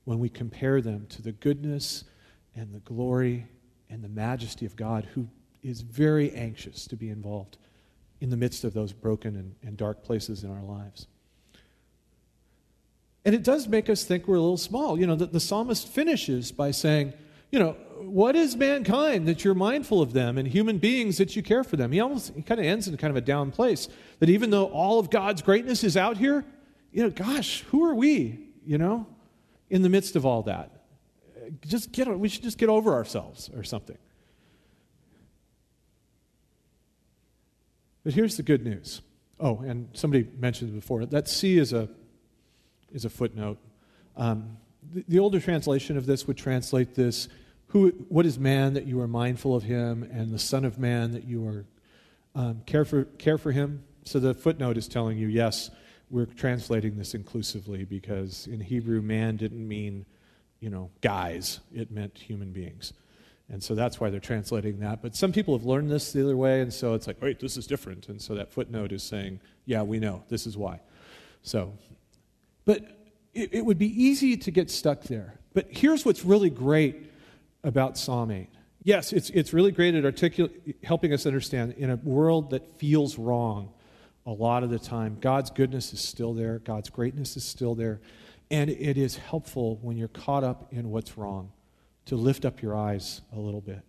when 0.05 0.19
we 0.19 0.29
compare 0.29 0.81
them 0.81 1.05
to 1.09 1.21
the 1.21 1.31
goodness 1.31 2.03
and 2.55 2.73
the 2.73 2.79
glory 2.79 3.47
and 3.89 4.03
the 4.03 4.09
majesty 4.09 4.65
of 4.65 4.75
God, 4.75 5.07
who 5.13 5.27
is 5.61 5.81
very 5.81 6.31
anxious 6.31 6.87
to 6.87 6.95
be 6.95 7.09
involved 7.09 7.57
in 8.19 8.29
the 8.29 8.37
midst 8.37 8.63
of 8.63 8.73
those 8.73 8.91
broken 8.91 9.35
and, 9.35 9.55
and 9.63 9.77
dark 9.77 10.03
places 10.03 10.43
in 10.43 10.51
our 10.51 10.63
lives. 10.63 11.07
And 13.25 13.33
it 13.33 13.43
does 13.43 13.67
make 13.67 13.89
us 13.89 14.03
think 14.03 14.27
we're 14.27 14.35
a 14.35 14.41
little 14.41 14.57
small. 14.57 14.99
You 14.99 15.07
know, 15.07 15.15
the, 15.15 15.27
the 15.27 15.39
psalmist 15.39 15.87
finishes 15.87 16.51
by 16.51 16.71
saying, 16.71 17.13
you 17.53 17.59
know, 17.59 17.73
what 17.99 18.35
is 18.35 18.55
mankind 18.55 19.27
that 19.27 19.45
you're 19.45 19.53
mindful 19.53 20.01
of 20.01 20.11
them 20.11 20.39
and 20.39 20.47
human 20.47 20.79
beings 20.79 21.19
that 21.19 21.35
you 21.35 21.43
care 21.43 21.63
for 21.63 21.77
them? 21.77 21.91
He 21.91 21.99
almost 21.99 22.33
he 22.33 22.41
kind 22.41 22.59
of 22.59 22.65
ends 22.65 22.87
in 22.87 22.97
kind 22.97 23.11
of 23.11 23.15
a 23.15 23.21
down 23.21 23.51
place 23.51 23.89
that 24.17 24.27
even 24.27 24.49
though 24.49 24.65
all 24.65 24.97
of 24.97 25.11
God's 25.11 25.43
greatness 25.43 25.83
is 25.83 25.95
out 25.95 26.17
here, 26.17 26.43
you 26.91 27.03
know, 27.03 27.11
gosh, 27.11 27.61
who 27.69 27.83
are 27.83 27.93
we, 27.93 28.39
you 28.65 28.79
know, 28.79 29.05
in 29.69 29.83
the 29.83 29.89
midst 29.89 30.15
of 30.15 30.25
all 30.25 30.41
that? 30.43 30.71
Just 31.61 31.91
get 31.91 32.07
we 32.17 32.27
should 32.27 32.41
just 32.41 32.57
get 32.57 32.69
over 32.69 32.91
ourselves 32.91 33.51
or 33.55 33.63
something. 33.63 33.99
But 38.03 38.15
here's 38.15 38.35
the 38.35 38.43
good 38.43 38.63
news. 38.63 39.03
Oh, 39.39 39.59
and 39.59 39.89
somebody 39.93 40.27
mentioned 40.39 40.73
before 40.73 41.05
that 41.05 41.27
C 41.27 41.59
is 41.59 41.71
a 41.71 41.87
is 42.91 43.05
a 43.05 43.11
footnote. 43.11 43.59
Um, 44.17 44.57
the, 44.91 45.05
the 45.07 45.19
older 45.19 45.39
translation 45.39 45.97
of 45.97 46.07
this 46.07 46.25
would 46.25 46.37
translate 46.37 46.95
this 46.95 47.29
who, 47.73 47.89
what 48.07 48.23
is 48.27 48.37
man 48.37 48.75
that 48.75 48.85
you 48.85 49.01
are 49.01 49.07
mindful 49.07 49.55
of 49.55 49.63
him, 49.63 50.03
and 50.03 50.31
the 50.31 50.37
Son 50.37 50.63
of 50.63 50.77
Man 50.77 51.11
that 51.13 51.23
you 51.23 51.47
are 51.47 51.65
um, 52.35 52.61
care, 52.67 52.85
for, 52.85 53.05
care 53.05 53.39
for 53.39 53.51
him? 53.51 53.83
So 54.05 54.19
the 54.19 54.35
footnote 54.35 54.77
is 54.77 54.87
telling 54.87 55.17
you, 55.17 55.27
yes, 55.27 55.71
we're 56.11 56.27
translating 56.27 56.97
this 56.97 57.15
inclusively 57.15 57.83
because 57.83 58.45
in 58.45 58.59
Hebrew, 58.59 59.01
man 59.01 59.37
didn't 59.37 59.67
mean, 59.67 60.05
you 60.59 60.69
know, 60.69 60.91
guys, 61.01 61.61
it 61.73 61.89
meant 61.89 62.15
human 62.15 62.51
beings. 62.51 62.93
And 63.49 63.63
so 63.63 63.73
that's 63.73 63.99
why 63.99 64.11
they're 64.11 64.19
translating 64.19 64.79
that. 64.81 65.01
But 65.01 65.15
some 65.15 65.31
people 65.31 65.57
have 65.57 65.65
learned 65.65 65.89
this 65.89 66.13
the 66.13 66.23
other 66.23 66.37
way, 66.37 66.61
and 66.61 66.71
so 66.71 66.93
it's 66.93 67.07
like, 67.07 67.19
wait, 67.23 67.39
this 67.39 67.57
is 67.57 67.65
different. 67.65 68.07
And 68.07 68.21
so 68.21 68.35
that 68.35 68.51
footnote 68.51 68.91
is 68.91 69.01
saying, 69.01 69.39
yeah, 69.65 69.81
we 69.81 69.97
know, 69.97 70.23
this 70.29 70.45
is 70.45 70.55
why. 70.55 70.79
So, 71.41 71.73
but 72.65 72.83
it, 73.33 73.51
it 73.51 73.65
would 73.65 73.79
be 73.79 74.03
easy 74.03 74.37
to 74.37 74.51
get 74.51 74.69
stuck 74.69 75.01
there. 75.05 75.39
But 75.55 75.69
here's 75.71 76.05
what's 76.05 76.23
really 76.23 76.51
great 76.51 77.09
about 77.63 77.97
Psalm 77.97 78.31
8. 78.31 78.49
Yes, 78.83 79.13
it's, 79.13 79.29
it's 79.29 79.53
really 79.53 79.71
great 79.71 79.95
at 79.95 80.03
articul- 80.03 80.51
helping 80.83 81.13
us 81.13 81.25
understand 81.25 81.73
in 81.77 81.89
a 81.89 81.95
world 81.95 82.51
that 82.51 82.77
feels 82.77 83.17
wrong 83.17 83.71
a 84.25 84.31
lot 84.31 84.63
of 84.63 84.69
the 84.69 84.79
time, 84.79 85.17
God's 85.19 85.49
goodness 85.49 85.93
is 85.93 85.99
still 85.99 86.33
there, 86.33 86.59
God's 86.59 86.89
greatness 86.89 87.35
is 87.35 87.43
still 87.43 87.75
there. 87.75 87.99
And 88.49 88.69
it 88.69 88.97
is 88.97 89.17
helpful 89.17 89.77
when 89.81 89.97
you're 89.97 90.07
caught 90.07 90.43
up 90.43 90.67
in 90.71 90.91
what's 90.91 91.17
wrong 91.17 91.51
to 92.05 92.15
lift 92.15 92.45
up 92.45 92.61
your 92.61 92.75
eyes 92.75 93.21
a 93.33 93.39
little 93.39 93.61
bit 93.61 93.81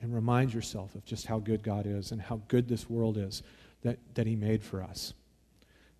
and 0.00 0.14
remind 0.14 0.54
yourself 0.54 0.94
of 0.94 1.04
just 1.04 1.26
how 1.26 1.38
good 1.38 1.62
God 1.62 1.86
is 1.86 2.10
and 2.10 2.20
how 2.20 2.40
good 2.48 2.68
this 2.68 2.88
world 2.88 3.16
is 3.16 3.42
that, 3.82 3.98
that 4.14 4.26
He 4.26 4.36
made 4.36 4.62
for 4.62 4.82
us. 4.82 5.12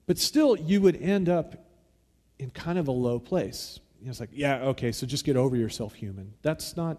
But 0.07 0.19
still, 0.19 0.57
you 0.57 0.81
would 0.81 0.97
end 0.97 1.29
up 1.29 1.67
in 2.39 2.51
kind 2.51 2.79
of 2.79 2.89
a 2.89 2.93
low 2.93 3.19
place 3.19 3.79
you 4.01 4.07
know, 4.07 4.11
it's 4.11 4.21
like, 4.21 4.31
yeah, 4.33 4.61
okay, 4.61 4.93
so 4.93 5.07
just 5.07 5.25
get 5.25 5.37
over 5.37 5.57
yourself, 5.57 5.95
human. 5.95 6.33
That's 6.43 6.77
not 6.77 6.99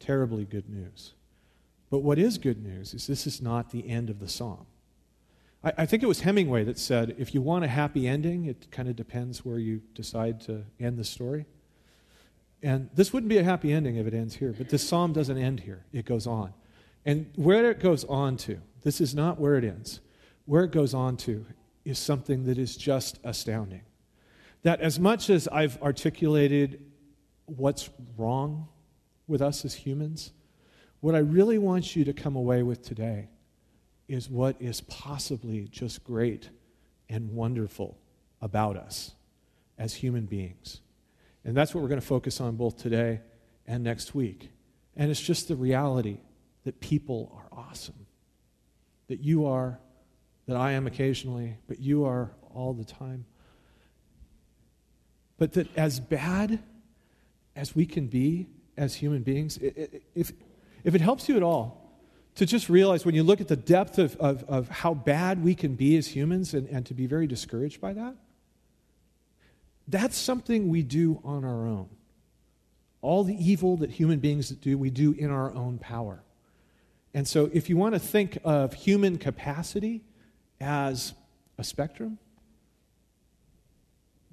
terribly 0.00 0.44
good 0.44 0.68
news. 0.68 1.12
But 1.90 1.98
what 1.98 2.18
is 2.18 2.38
good 2.38 2.62
news 2.62 2.94
is 2.94 3.06
this 3.06 3.26
is 3.26 3.42
not 3.42 3.70
the 3.70 3.88
end 3.88 4.08
of 4.08 4.18
the 4.18 4.28
psalm. 4.28 4.66
I, 5.62 5.72
I 5.78 5.86
think 5.86 6.02
it 6.02 6.06
was 6.06 6.20
Hemingway 6.20 6.64
that 6.64 6.78
said, 6.78 7.14
if 7.18 7.34
you 7.34 7.42
want 7.42 7.64
a 7.64 7.68
happy 7.68 8.08
ending, 8.08 8.46
it 8.46 8.70
kind 8.70 8.88
of 8.88 8.96
depends 8.96 9.44
where 9.44 9.58
you 9.58 9.82
decide 9.94 10.40
to 10.42 10.64
end 10.80 10.98
the 10.98 11.04
story. 11.04 11.44
And 12.62 12.88
this 12.94 13.12
wouldn't 13.12 13.28
be 13.28 13.36
a 13.36 13.44
happy 13.44 13.70
ending 13.70 13.96
if 13.96 14.06
it 14.06 14.14
ends 14.14 14.36
here, 14.36 14.54
but 14.56 14.70
this 14.70 14.88
psalm 14.88 15.12
doesn't 15.12 15.36
end 15.36 15.60
here, 15.60 15.84
it 15.92 16.06
goes 16.06 16.26
on. 16.26 16.54
And 17.04 17.30
where 17.36 17.70
it 17.70 17.78
goes 17.78 18.04
on 18.04 18.38
to, 18.38 18.58
this 18.82 19.02
is 19.02 19.14
not 19.14 19.38
where 19.38 19.56
it 19.56 19.64
ends. 19.64 20.00
Where 20.46 20.64
it 20.64 20.72
goes 20.72 20.94
on 20.94 21.18
to 21.18 21.44
is 21.84 21.98
something 21.98 22.44
that 22.44 22.56
is 22.56 22.74
just 22.74 23.18
astounding 23.22 23.82
that 24.64 24.80
as 24.80 24.98
much 24.98 25.30
as 25.30 25.46
I've 25.48 25.80
articulated 25.80 26.82
what's 27.46 27.90
wrong 28.16 28.68
with 29.28 29.40
us 29.40 29.64
as 29.64 29.74
humans, 29.74 30.32
what 31.00 31.14
I 31.14 31.18
really 31.18 31.58
want 31.58 31.94
you 31.94 32.04
to 32.06 32.12
come 32.12 32.34
away 32.34 32.62
with 32.62 32.82
today 32.82 33.28
is 34.08 34.28
what 34.28 34.56
is 34.60 34.80
possibly 34.82 35.68
just 35.70 36.02
great 36.02 36.48
and 37.08 37.30
wonderful 37.32 37.98
about 38.40 38.76
us 38.76 39.12
as 39.78 39.94
human 39.94 40.24
beings. 40.24 40.80
And 41.44 41.54
that's 41.54 41.74
what 41.74 41.82
we're 41.82 41.88
going 41.88 42.00
to 42.00 42.06
focus 42.06 42.40
on 42.40 42.56
both 42.56 42.78
today 42.78 43.20
and 43.66 43.84
next 43.84 44.14
week. 44.14 44.50
And 44.96 45.10
it's 45.10 45.20
just 45.20 45.48
the 45.48 45.56
reality 45.56 46.18
that 46.64 46.80
people 46.80 47.32
are 47.36 47.58
awesome. 47.58 48.06
That 49.08 49.20
you 49.20 49.44
are, 49.44 49.78
that 50.46 50.56
I 50.56 50.72
am 50.72 50.86
occasionally, 50.86 51.58
but 51.68 51.80
you 51.80 52.06
are 52.06 52.30
all 52.54 52.72
the 52.72 52.84
time. 52.84 53.26
But 55.38 55.52
that 55.54 55.76
as 55.76 56.00
bad 56.00 56.60
as 57.56 57.74
we 57.74 57.86
can 57.86 58.06
be 58.06 58.46
as 58.76 58.94
human 58.96 59.22
beings, 59.22 59.58
if, 59.60 60.32
if 60.84 60.94
it 60.94 61.00
helps 61.00 61.28
you 61.28 61.36
at 61.36 61.42
all, 61.42 61.80
to 62.36 62.46
just 62.46 62.68
realize 62.68 63.04
when 63.04 63.14
you 63.14 63.22
look 63.22 63.40
at 63.40 63.48
the 63.48 63.56
depth 63.56 63.98
of, 63.98 64.16
of, 64.16 64.44
of 64.44 64.68
how 64.68 64.92
bad 64.92 65.42
we 65.42 65.54
can 65.54 65.74
be 65.74 65.96
as 65.96 66.08
humans 66.08 66.52
and, 66.52 66.68
and 66.68 66.84
to 66.86 66.94
be 66.94 67.06
very 67.06 67.26
discouraged 67.26 67.80
by 67.80 67.92
that, 67.92 68.16
that's 69.86 70.16
something 70.16 70.68
we 70.68 70.82
do 70.82 71.20
on 71.24 71.44
our 71.44 71.66
own. 71.66 71.88
All 73.02 73.22
the 73.22 73.34
evil 73.34 73.76
that 73.78 73.90
human 73.90 74.18
beings 74.18 74.48
do, 74.48 74.78
we 74.78 74.90
do 74.90 75.12
in 75.12 75.30
our 75.30 75.52
own 75.52 75.78
power. 75.78 76.22
And 77.12 77.28
so, 77.28 77.50
if 77.52 77.68
you 77.68 77.76
want 77.76 77.94
to 77.94 78.00
think 78.00 78.38
of 78.44 78.74
human 78.74 79.18
capacity 79.18 80.02
as 80.60 81.14
a 81.58 81.64
spectrum, 81.64 82.18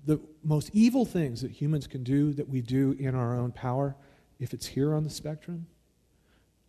the 0.06 0.20
most 0.44 0.70
evil 0.74 1.06
things 1.06 1.42
that 1.42 1.52
humans 1.52 1.88
can 1.88 2.04
do 2.04 2.34
that 2.34 2.50
we 2.50 2.62
do 2.62 2.96
in 3.00 3.16
our 3.16 3.38
own 3.38 3.52
power, 3.52 3.96
if 4.40 4.54
it's 4.54 4.66
here 4.66 4.94
on 4.94 5.04
the 5.04 5.10
spectrum, 5.10 5.68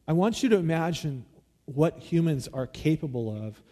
I 0.07 0.13
want 0.13 0.43
you 0.43 0.49
to 0.51 0.57
imagine 0.57 1.25
what 1.65 1.99
humans 1.99 2.49
are 2.53 2.67
capable 2.67 3.35
of, 3.47 3.63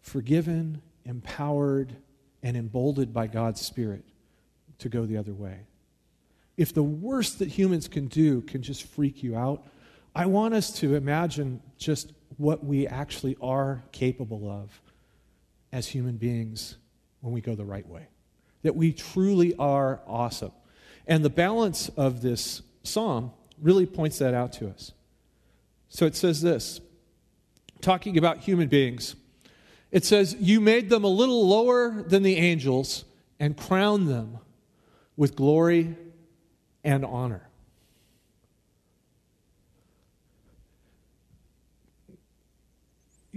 forgiven, 0.00 0.82
empowered, 1.04 1.94
and 2.42 2.56
emboldened 2.56 3.12
by 3.12 3.26
God's 3.26 3.60
Spirit 3.60 4.04
to 4.78 4.88
go 4.88 5.06
the 5.06 5.16
other 5.16 5.34
way. 5.34 5.60
If 6.56 6.74
the 6.74 6.82
worst 6.82 7.38
that 7.38 7.48
humans 7.48 7.86
can 7.86 8.08
do 8.08 8.40
can 8.42 8.62
just 8.62 8.84
freak 8.84 9.22
you 9.22 9.36
out, 9.36 9.66
I 10.14 10.26
want 10.26 10.54
us 10.54 10.72
to 10.80 10.96
imagine 10.96 11.60
just 11.76 12.12
what 12.36 12.64
we 12.64 12.86
actually 12.88 13.36
are 13.40 13.84
capable 13.92 14.50
of 14.50 14.80
as 15.70 15.86
human 15.86 16.16
beings 16.16 16.76
when 17.20 17.32
we 17.32 17.40
go 17.40 17.54
the 17.54 17.64
right 17.64 17.86
way 17.86 18.08
that 18.62 18.76
we 18.76 18.92
truly 18.92 19.54
are 19.56 20.00
awesome. 20.06 20.52
And 21.06 21.24
the 21.24 21.30
balance 21.30 21.88
of 21.90 22.22
this 22.22 22.62
psalm 22.82 23.32
really 23.60 23.86
points 23.86 24.18
that 24.18 24.34
out 24.34 24.52
to 24.54 24.68
us. 24.68 24.92
So 25.88 26.06
it 26.06 26.14
says 26.14 26.42
this 26.42 26.80
talking 27.80 28.18
about 28.18 28.38
human 28.38 28.68
beings 28.68 29.14
It 29.90 30.04
says, 30.04 30.36
You 30.38 30.60
made 30.60 30.90
them 30.90 31.04
a 31.04 31.08
little 31.08 31.46
lower 31.46 32.02
than 32.02 32.22
the 32.22 32.36
angels 32.36 33.04
and 33.40 33.56
crowned 33.56 34.08
them 34.08 34.38
with 35.16 35.34
glory 35.34 35.96
and 36.84 37.04
honor. 37.04 37.47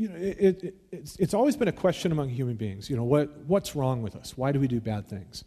You 0.01 0.09
know, 0.09 0.15
it, 0.15 0.63
it, 0.63 0.75
it's, 0.91 1.15
it's 1.17 1.33
always 1.35 1.55
been 1.55 1.67
a 1.67 1.71
question 1.71 2.11
among 2.11 2.29
human 2.29 2.55
beings. 2.55 2.89
You 2.89 2.95
know, 2.95 3.03
what, 3.03 3.37
what's 3.45 3.75
wrong 3.75 4.01
with 4.01 4.15
us? 4.15 4.35
Why 4.35 4.51
do 4.51 4.59
we 4.59 4.67
do 4.67 4.81
bad 4.81 5.07
things? 5.07 5.43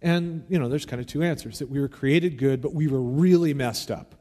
And, 0.00 0.46
you 0.48 0.58
know, 0.58 0.70
there's 0.70 0.86
kind 0.86 0.98
of 0.98 1.06
two 1.06 1.22
answers 1.22 1.58
that 1.58 1.68
we 1.68 1.78
were 1.78 1.88
created 1.88 2.38
good, 2.38 2.62
but 2.62 2.72
we 2.72 2.86
were 2.86 3.02
really 3.02 3.52
messed 3.52 3.90
up. 3.90 4.14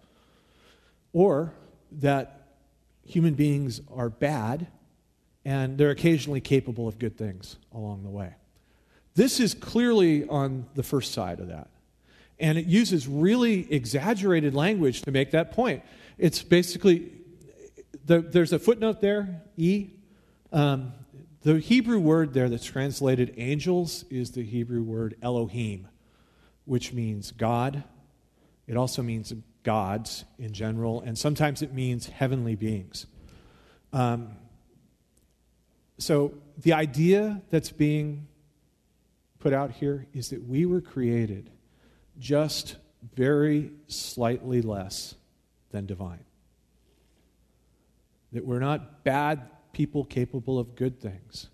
Or 1.13 1.53
that 1.93 2.49
human 3.05 3.35
beings 3.35 3.79
are 3.89 4.09
bad 4.09 4.67
and 5.45 5.77
they're 5.77 5.91
occasionally 5.91 6.41
capable 6.41 6.89
of 6.89 6.99
good 6.99 7.17
things 7.17 7.55
along 7.73 8.03
the 8.03 8.09
way. 8.09 8.35
This 9.15 9.39
is 9.39 9.53
clearly 9.53 10.27
on 10.27 10.65
the 10.75 10.83
first 10.83 11.13
side 11.13 11.39
of 11.39 11.47
that. 11.47 11.69
And 12.41 12.57
it 12.57 12.65
uses 12.65 13.07
really 13.07 13.71
exaggerated 13.71 14.53
language 14.53 15.03
to 15.03 15.11
make 15.11 15.31
that 15.31 15.53
point. 15.53 15.81
It's 16.17 16.43
basically, 16.43 17.09
the, 18.07 18.21
there's 18.21 18.53
a 18.53 18.59
footnote 18.59 19.01
there, 19.01 19.41
E. 19.57 19.89
Um, 20.53 20.93
the 21.41 21.59
Hebrew 21.59 21.99
word 21.99 22.33
there 22.33 22.49
that's 22.49 22.65
translated 22.65 23.33
angels 23.37 24.05
is 24.09 24.31
the 24.31 24.43
Hebrew 24.43 24.81
word 24.81 25.15
Elohim, 25.21 25.87
which 26.65 26.93
means 26.93 27.31
God. 27.31 27.83
It 28.65 28.77
also 28.77 29.03
means 29.03 29.33
gods 29.63 30.23
in 30.39 30.53
general, 30.53 31.01
and 31.01 31.17
sometimes 31.17 31.61
it 31.61 31.73
means 31.73 32.07
heavenly 32.07 32.55
beings. 32.55 33.05
Um, 33.91 34.37
so 35.97 36.33
the 36.59 36.73
idea 36.73 37.41
that's 37.49 37.71
being 37.71 38.27
put 39.39 39.51
out 39.51 39.71
here 39.71 40.07
is 40.13 40.29
that 40.29 40.47
we 40.47 40.65
were 40.65 40.81
created 40.81 41.49
just 42.17 42.77
very 43.15 43.71
slightly 43.87 44.61
less 44.61 45.15
than 45.71 45.85
divine. 45.85 46.26
That 48.33 48.45
we're 48.45 48.59
not 48.59 49.03
bad 49.03 49.49
people 49.71 50.03
capable 50.03 50.59
of 50.59 50.75
good 50.75 50.99
things, 50.99 51.47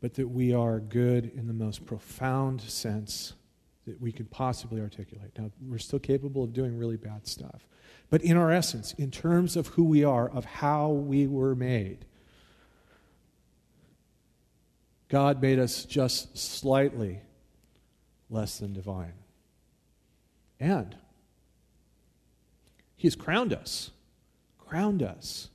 but 0.00 0.14
that 0.14 0.28
we 0.28 0.52
are 0.52 0.80
good 0.80 1.30
in 1.36 1.46
the 1.46 1.52
most 1.52 1.86
profound 1.86 2.60
sense 2.60 3.34
that 3.86 4.00
we 4.00 4.12
could 4.12 4.30
possibly 4.30 4.80
articulate. 4.80 5.30
Now, 5.38 5.50
we're 5.66 5.78
still 5.78 5.98
capable 5.98 6.42
of 6.42 6.52
doing 6.52 6.78
really 6.78 6.96
bad 6.96 7.26
stuff. 7.26 7.66
But 8.10 8.22
in 8.22 8.36
our 8.36 8.50
essence, 8.50 8.94
in 8.94 9.10
terms 9.10 9.56
of 9.56 9.68
who 9.68 9.84
we 9.84 10.04
are, 10.04 10.28
of 10.28 10.44
how 10.44 10.90
we 10.90 11.26
were 11.26 11.54
made, 11.54 12.04
God 15.08 15.42
made 15.42 15.58
us 15.58 15.84
just 15.84 16.36
slightly 16.36 17.20
less 18.30 18.58
than 18.58 18.72
divine. 18.72 19.12
And 20.58 20.96
He's 22.96 23.14
crowned 23.14 23.52
us, 23.52 23.90
crowned 24.58 25.02
us 25.02 25.50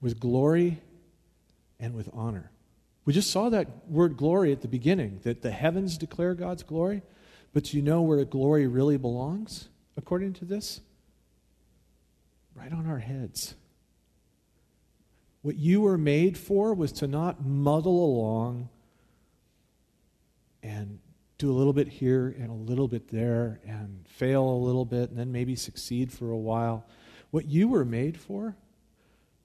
with 0.00 0.20
glory 0.20 0.80
and 1.80 1.94
with 1.94 2.08
honor. 2.12 2.50
We 3.04 3.12
just 3.12 3.30
saw 3.30 3.48
that 3.48 3.88
word 3.88 4.16
glory 4.16 4.52
at 4.52 4.60
the 4.60 4.68
beginning, 4.68 5.20
that 5.22 5.42
the 5.42 5.50
heavens 5.50 5.96
declare 5.96 6.34
God's 6.34 6.62
glory. 6.62 7.02
But 7.52 7.64
do 7.64 7.76
you 7.76 7.82
know 7.82 8.02
where 8.02 8.22
glory 8.24 8.66
really 8.66 8.98
belongs, 8.98 9.68
according 9.96 10.34
to 10.34 10.44
this? 10.44 10.80
Right 12.54 12.72
on 12.72 12.86
our 12.86 12.98
heads. 12.98 13.54
What 15.42 15.56
you 15.56 15.80
were 15.80 15.96
made 15.96 16.36
for 16.36 16.74
was 16.74 16.92
to 16.92 17.06
not 17.06 17.44
muddle 17.44 18.04
along 18.04 18.68
and 20.62 20.98
do 21.38 21.50
a 21.50 21.54
little 21.54 21.72
bit 21.72 21.88
here 21.88 22.34
and 22.38 22.50
a 22.50 22.70
little 22.70 22.88
bit 22.88 23.08
there 23.08 23.60
and 23.66 24.04
fail 24.08 24.42
a 24.42 24.58
little 24.58 24.84
bit 24.84 25.08
and 25.08 25.18
then 25.18 25.32
maybe 25.32 25.54
succeed 25.54 26.12
for 26.12 26.30
a 26.30 26.36
while. 26.36 26.84
What 27.30 27.46
you 27.46 27.68
were 27.68 27.84
made 27.84 28.18
for 28.18 28.56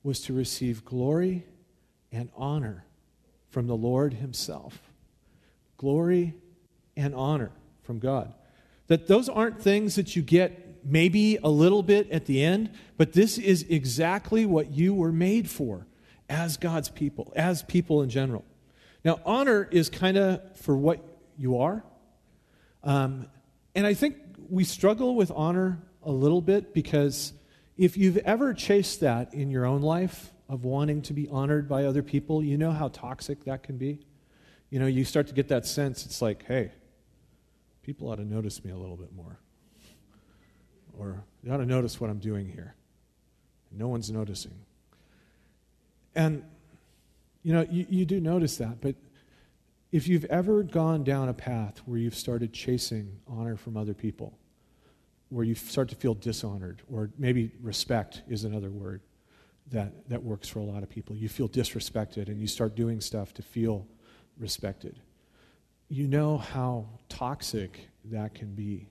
was 0.03 0.19
to 0.21 0.33
receive 0.33 0.85
glory 0.85 1.45
and 2.11 2.29
honor 2.35 2.85
from 3.49 3.67
the 3.67 3.75
Lord 3.75 4.13
Himself. 4.15 4.91
Glory 5.77 6.33
and 6.95 7.15
honor 7.15 7.51
from 7.81 7.99
God. 7.99 8.33
That 8.87 9.07
those 9.07 9.29
aren't 9.29 9.61
things 9.61 9.95
that 9.95 10.15
you 10.15 10.21
get 10.21 10.85
maybe 10.85 11.37
a 11.37 11.49
little 11.49 11.81
bit 11.81 12.11
at 12.11 12.25
the 12.25 12.43
end, 12.43 12.69
but 12.97 13.13
this 13.13 13.37
is 13.37 13.63
exactly 13.69 14.45
what 14.45 14.71
you 14.71 14.93
were 14.93 15.11
made 15.11 15.49
for 15.49 15.87
as 16.29 16.57
God's 16.57 16.89
people, 16.89 17.31
as 17.35 17.63
people 17.63 18.01
in 18.01 18.09
general. 18.09 18.43
Now, 19.05 19.19
honor 19.25 19.67
is 19.71 19.89
kind 19.89 20.17
of 20.17 20.57
for 20.57 20.75
what 20.75 21.03
you 21.37 21.57
are. 21.57 21.83
Um, 22.83 23.27
and 23.75 23.85
I 23.85 23.93
think 23.93 24.17
we 24.49 24.63
struggle 24.63 25.15
with 25.15 25.31
honor 25.31 25.79
a 26.03 26.11
little 26.11 26.41
bit 26.41 26.73
because 26.73 27.33
if 27.77 27.97
you've 27.97 28.17
ever 28.17 28.53
chased 28.53 28.99
that 28.99 29.33
in 29.33 29.49
your 29.49 29.65
own 29.65 29.81
life 29.81 30.31
of 30.47 30.63
wanting 30.63 31.01
to 31.03 31.13
be 31.13 31.27
honored 31.29 31.67
by 31.67 31.85
other 31.85 32.03
people, 32.03 32.43
you 32.43 32.57
know 32.57 32.71
how 32.71 32.89
toxic 32.89 33.45
that 33.45 33.63
can 33.63 33.77
be. 33.77 33.99
You 34.69 34.79
know, 34.79 34.85
you 34.85 35.05
start 35.05 35.27
to 35.27 35.33
get 35.33 35.47
that 35.49 35.65
sense 35.65 36.05
it's 36.05 36.21
like, 36.21 36.45
hey, 36.45 36.71
people 37.81 38.09
ought 38.09 38.17
to 38.17 38.25
notice 38.25 38.63
me 38.63 38.71
a 38.71 38.77
little 38.77 38.97
bit 38.97 39.13
more. 39.13 39.39
Or 40.97 41.23
they 41.43 41.51
ought 41.51 41.57
to 41.57 41.65
notice 41.65 41.99
what 41.99 42.09
I'm 42.09 42.19
doing 42.19 42.47
here. 42.47 42.75
No 43.71 43.87
one's 43.87 44.11
noticing. 44.11 44.53
And, 46.15 46.43
you 47.41 47.53
know, 47.53 47.65
you, 47.69 47.85
you 47.89 48.05
do 48.05 48.19
notice 48.19 48.57
that, 48.57 48.81
but 48.81 48.95
if 49.91 50.07
you've 50.07 50.25
ever 50.25 50.63
gone 50.63 51.03
down 51.03 51.29
a 51.29 51.33
path 51.33 51.81
where 51.85 51.97
you've 51.97 52.15
started 52.15 52.53
chasing 52.53 53.19
honor 53.27 53.55
from 53.55 53.77
other 53.77 53.93
people, 53.93 54.37
where 55.33 55.43
you 55.43 55.55
start 55.55 55.89
to 55.89 55.95
feel 55.95 56.13
dishonored, 56.13 56.81
or 56.91 57.09
maybe 57.17 57.51
respect 57.61 58.21
is 58.29 58.43
another 58.43 58.69
word 58.69 59.01
that, 59.71 60.07
that 60.09 60.21
works 60.21 60.47
for 60.47 60.59
a 60.59 60.63
lot 60.63 60.83
of 60.83 60.89
people. 60.89 61.15
You 61.15 61.27
feel 61.27 61.49
disrespected 61.49 62.27
and 62.27 62.39
you 62.39 62.47
start 62.47 62.75
doing 62.75 63.01
stuff 63.01 63.33
to 63.35 63.41
feel 63.41 63.87
respected. 64.37 64.99
You 65.89 66.07
know 66.07 66.37
how 66.37 66.85
toxic 67.09 67.89
that 68.05 68.35
can 68.35 68.53
be 68.53 68.89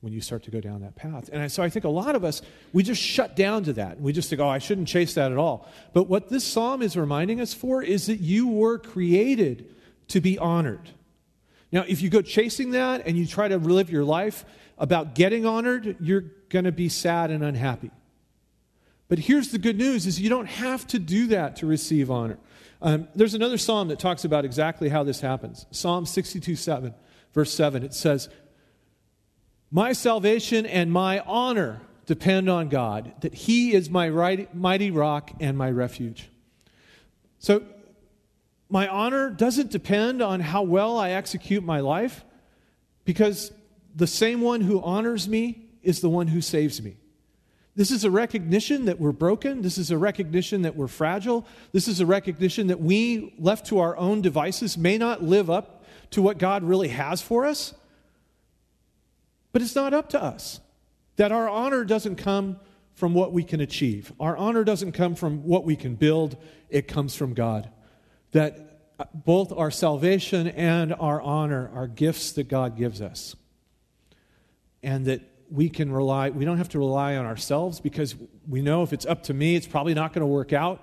when 0.00 0.12
you 0.12 0.20
start 0.20 0.42
to 0.44 0.50
go 0.50 0.60
down 0.60 0.80
that 0.82 0.96
path. 0.96 1.30
And 1.32 1.50
so 1.50 1.62
I 1.62 1.68
think 1.68 1.84
a 1.84 1.90
lot 1.90 2.14
of 2.14 2.24
us, 2.24 2.42
we 2.72 2.82
just 2.82 3.02
shut 3.02 3.36
down 3.36 3.64
to 3.64 3.72
that. 3.74 4.00
We 4.00 4.12
just 4.12 4.30
think, 4.30 4.40
oh, 4.40 4.48
I 4.48 4.58
shouldn't 4.58 4.88
chase 4.88 5.14
that 5.14 5.32
at 5.32 5.38
all. 5.38 5.68
But 5.92 6.08
what 6.08 6.28
this 6.28 6.44
psalm 6.44 6.82
is 6.82 6.96
reminding 6.96 7.40
us 7.40 7.52
for 7.54 7.82
is 7.82 8.06
that 8.06 8.20
you 8.20 8.48
were 8.48 8.78
created 8.78 9.74
to 10.08 10.20
be 10.20 10.38
honored. 10.38 10.90
Now, 11.72 11.84
if 11.86 12.02
you 12.02 12.10
go 12.10 12.22
chasing 12.22 12.72
that 12.72 13.06
and 13.06 13.16
you 13.16 13.26
try 13.26 13.48
to 13.48 13.58
live 13.58 13.90
your 13.90 14.04
life 14.04 14.44
about 14.78 15.14
getting 15.14 15.46
honored, 15.46 15.96
you're 16.00 16.24
going 16.48 16.64
to 16.64 16.72
be 16.72 16.88
sad 16.88 17.30
and 17.30 17.44
unhappy. 17.44 17.90
But 19.08 19.18
here's 19.18 19.50
the 19.50 19.58
good 19.58 19.76
news 19.76 20.06
is 20.06 20.20
you 20.20 20.30
don't 20.30 20.46
have 20.46 20.86
to 20.88 20.98
do 20.98 21.28
that 21.28 21.56
to 21.56 21.66
receive 21.66 22.10
honor. 22.10 22.38
Um, 22.82 23.08
there's 23.14 23.34
another 23.34 23.58
psalm 23.58 23.88
that 23.88 23.98
talks 23.98 24.24
about 24.24 24.44
exactly 24.44 24.88
how 24.88 25.04
this 25.04 25.20
happens. 25.20 25.66
Psalm 25.70 26.06
62 26.06 26.56
7, 26.56 26.94
verse 27.32 27.52
7. 27.52 27.82
It 27.82 27.94
says, 27.94 28.28
my 29.70 29.92
salvation 29.92 30.66
and 30.66 30.90
my 30.90 31.20
honor 31.20 31.80
depend 32.06 32.50
on 32.50 32.68
God, 32.68 33.12
that 33.20 33.34
He 33.34 33.72
is 33.72 33.88
my 33.88 34.08
right, 34.08 34.52
mighty 34.54 34.90
rock 34.90 35.30
and 35.38 35.56
my 35.56 35.70
refuge. 35.70 36.28
So, 37.38 37.62
my 38.70 38.88
honor 38.88 39.30
doesn't 39.30 39.70
depend 39.70 40.22
on 40.22 40.40
how 40.40 40.62
well 40.62 40.96
I 40.98 41.10
execute 41.10 41.64
my 41.64 41.80
life, 41.80 42.24
because 43.04 43.52
the 43.94 44.06
same 44.06 44.40
one 44.40 44.60
who 44.60 44.80
honors 44.80 45.28
me 45.28 45.68
is 45.82 46.00
the 46.00 46.08
one 46.08 46.28
who 46.28 46.40
saves 46.40 46.80
me. 46.80 46.96
This 47.74 47.90
is 47.90 48.04
a 48.04 48.10
recognition 48.10 48.84
that 48.86 49.00
we're 49.00 49.12
broken. 49.12 49.62
This 49.62 49.78
is 49.78 49.90
a 49.90 49.98
recognition 49.98 50.62
that 50.62 50.76
we're 50.76 50.88
fragile. 50.88 51.46
This 51.72 51.88
is 51.88 52.00
a 52.00 52.06
recognition 52.06 52.66
that 52.68 52.80
we, 52.80 53.34
left 53.38 53.66
to 53.66 53.78
our 53.78 53.96
own 53.96 54.22
devices, 54.22 54.76
may 54.76 54.98
not 54.98 55.22
live 55.22 55.48
up 55.50 55.84
to 56.10 56.22
what 56.22 56.38
God 56.38 56.62
really 56.62 56.88
has 56.88 57.22
for 57.22 57.46
us. 57.46 57.74
But 59.52 59.62
it's 59.62 59.74
not 59.74 59.94
up 59.94 60.10
to 60.10 60.22
us. 60.22 60.60
That 61.16 61.32
our 61.32 61.48
honor 61.48 61.84
doesn't 61.84 62.16
come 62.16 62.58
from 62.94 63.14
what 63.14 63.32
we 63.32 63.44
can 63.44 63.60
achieve, 63.60 64.12
our 64.20 64.36
honor 64.36 64.62
doesn't 64.62 64.92
come 64.92 65.14
from 65.14 65.44
what 65.44 65.64
we 65.64 65.74
can 65.74 65.94
build, 65.94 66.36
it 66.68 66.86
comes 66.86 67.14
from 67.14 67.32
God. 67.32 67.70
That 68.32 68.82
uh, 68.98 69.04
both 69.14 69.52
our 69.52 69.70
salvation 69.70 70.48
and 70.48 70.94
our 70.94 71.20
honor 71.20 71.70
are 71.74 71.86
gifts 71.86 72.32
that 72.32 72.48
God 72.48 72.76
gives 72.76 73.00
us. 73.00 73.36
And 74.82 75.06
that 75.06 75.22
we 75.50 75.68
can 75.68 75.92
rely, 75.92 76.30
we 76.30 76.44
don't 76.44 76.58
have 76.58 76.68
to 76.70 76.78
rely 76.78 77.16
on 77.16 77.26
ourselves 77.26 77.80
because 77.80 78.14
we 78.48 78.62
know 78.62 78.82
if 78.82 78.92
it's 78.92 79.06
up 79.06 79.24
to 79.24 79.34
me, 79.34 79.56
it's 79.56 79.66
probably 79.66 79.94
not 79.94 80.12
going 80.12 80.20
to 80.20 80.26
work 80.26 80.52
out. 80.52 80.80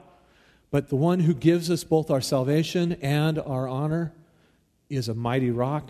But 0.69 0.89
the 0.89 0.97
one 0.97 1.21
who 1.21 1.33
gives 1.33 1.71
us 1.71 1.83
both 1.83 2.11
our 2.11 2.21
salvation 2.21 2.93
and 3.01 3.39
our 3.39 3.67
honor 3.67 4.13
is 4.89 5.07
a 5.07 5.13
mighty 5.13 5.51
rock 5.51 5.89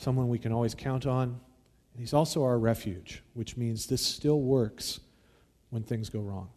someone 0.00 0.28
we 0.28 0.38
can 0.38 0.50
always 0.50 0.74
count 0.74 1.06
on. 1.06 1.28
And 1.92 2.00
he's 2.00 2.14
also 2.14 2.42
our 2.42 2.58
refuge, 2.58 3.22
which 3.34 3.56
means 3.56 3.86
this 3.86 4.04
still 4.04 4.40
works 4.40 5.00
when 5.68 5.82
things 5.82 6.08
go 6.08 6.20
wrong. 6.20 6.48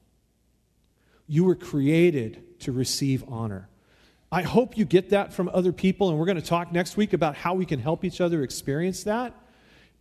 You 1.28 1.46
were 1.46 1.56
created 1.56 2.60
to 2.62 2.72
receive 2.72 3.24
honor. 3.28 3.70
I 4.32 4.42
hope 4.42 4.78
you 4.78 4.86
get 4.86 5.12
that 5.12 5.34
from 5.34 5.50
other 5.54 5.72
people, 5.72 6.10
and 6.10 6.18
we're 6.18 6.26
going 6.26 6.42
to 6.42 6.46
talk 6.46 6.72
next 6.72 6.98
week 6.98 7.14
about 7.14 7.36
how 7.36 7.54
we 7.54 7.66
can 7.66 7.80
help 7.80 8.04
each 8.04 8.20
other 8.20 8.42
experience 8.42 9.04
that. 9.04 9.34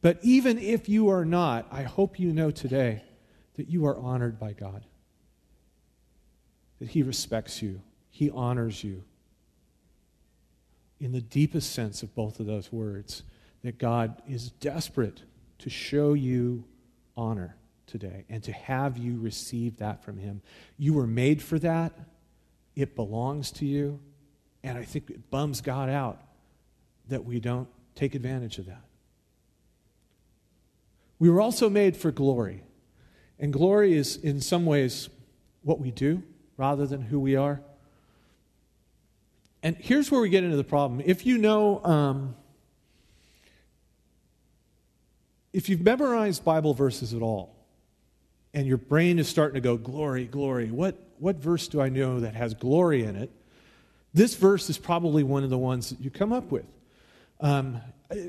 But 0.01 0.19
even 0.23 0.59
if 0.59 0.89
you 0.89 1.11
are 1.11 1.25
not, 1.25 1.67
I 1.71 1.83
hope 1.83 2.19
you 2.19 2.33
know 2.33 2.51
today 2.51 3.05
that 3.57 3.69
you 3.69 3.87
are 3.87 3.97
honored 3.97 4.39
by 4.39 4.53
God, 4.55 4.85
that 6.81 6.89
He 6.89 7.03
respects 7.03 7.63
you, 7.63 7.83
He 8.11 8.31
honors 8.31 8.83
you. 8.83 9.05
In 10.99 11.13
the 11.13 11.21
deepest 11.21 11.73
sense 11.73 12.03
of 12.03 12.15
both 12.15 12.41
of 12.41 12.47
those 12.47 12.73
words, 12.73 13.23
that 13.63 13.79
God 13.79 14.23
is 14.27 14.51
desperate 14.51 15.23
to 15.59 15.71
show 15.71 16.15
you 16.15 16.65
honor 17.17 17.57
today 17.93 18.25
and 18.29 18.43
to 18.43 18.53
have 18.53 18.97
you 18.97 19.21
receive 19.21 19.77
that 19.77 20.03
from 20.03 20.19
Him. 20.19 20.43
You 20.79 20.95
were 20.95 21.07
made 21.07 21.43
for 21.43 21.59
that, 21.61 21.93
it 22.75 22.97
belongs 22.97 23.53
to 23.53 23.67
you. 23.67 24.01
And 24.65 24.79
I 24.79 24.85
think 24.85 25.11
it 25.11 25.31
bums 25.31 25.61
God 25.61 25.89
out 25.89 26.21
that 27.09 27.25
we 27.25 27.41
don't 27.41 27.69
take 27.95 28.15
advantage 28.15 28.59
of 28.59 28.67
that. 28.67 28.85
We 31.19 31.31
were 31.31 31.41
also 31.41 31.69
made 31.69 31.97
for 31.97 32.11
glory. 32.11 32.63
And 33.39 33.53
glory 33.53 33.95
is, 33.95 34.17
in 34.17 34.41
some 34.41 34.67
ways, 34.67 35.09
what 35.63 35.79
we 35.81 35.91
do 35.91 36.23
rather 36.57 36.87
than 36.87 37.03
who 37.03 37.19
we 37.21 37.37
are. 37.37 37.61
And 39.63 39.77
here's 39.77 40.11
where 40.11 40.21
we 40.21 40.29
get 40.29 40.45
into 40.45 40.57
the 40.57 40.65
problem. 40.65 41.03
If 41.05 41.27
you 41.27 41.39
know, 41.39 41.85
um, 41.85 42.35
if 45.53 45.69
you've 45.69 45.83
memorized 45.83 46.45
Bible 46.45 46.75
verses 46.75 47.15
at 47.15 47.23
all, 47.23 47.55
and 48.55 48.67
your 48.67 48.77
brain 48.77 49.19
is 49.19 49.29
starting 49.29 49.55
to 49.55 49.61
go, 49.61 49.77
glory, 49.77 50.27
glory, 50.27 50.71
what, 50.71 50.97
what 51.19 51.37
verse 51.37 51.69
do 51.69 51.81
I 51.81 51.89
know 51.89 52.21
that 52.21 52.35
has 52.35 52.55
glory 52.55 53.05
in 53.05 53.17
it? 53.17 53.31
This 54.15 54.35
verse 54.35 54.69
is 54.69 54.77
probably 54.77 55.23
one 55.23 55.43
of 55.43 55.51
the 55.51 55.59
ones 55.59 55.91
that 55.91 56.01
you 56.01 56.11
come 56.11 56.33
up 56.33 56.51
with. 56.51 56.67
Um, 57.41 57.81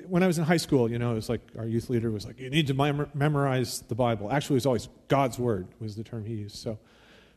when 0.08 0.24
I 0.24 0.28
was 0.28 0.38
in 0.38 0.46
high 0.46 0.58
school, 0.58 0.90
you 0.90 0.98
know, 0.98 1.12
it 1.12 1.16
was 1.16 1.30
like 1.30 1.42
our 1.58 1.66
youth 1.66 1.90
leader 1.90 2.10
was 2.10 2.26
like, 2.26 2.40
you 2.40 2.50
need 2.50 2.68
to 2.68 2.74
mem- 2.74 3.10
memorize 3.14 3.82
the 3.82 3.96
Bible. 3.96 4.32
Actually, 4.32 4.56
it 4.56 4.58
was 4.58 4.66
always 4.66 4.90
God's 5.10 5.38
word 5.38 5.68
was 5.80 5.96
the 5.96 6.04
term 6.04 6.26
he 6.26 6.36
used. 6.36 6.56
So, 6.56 6.80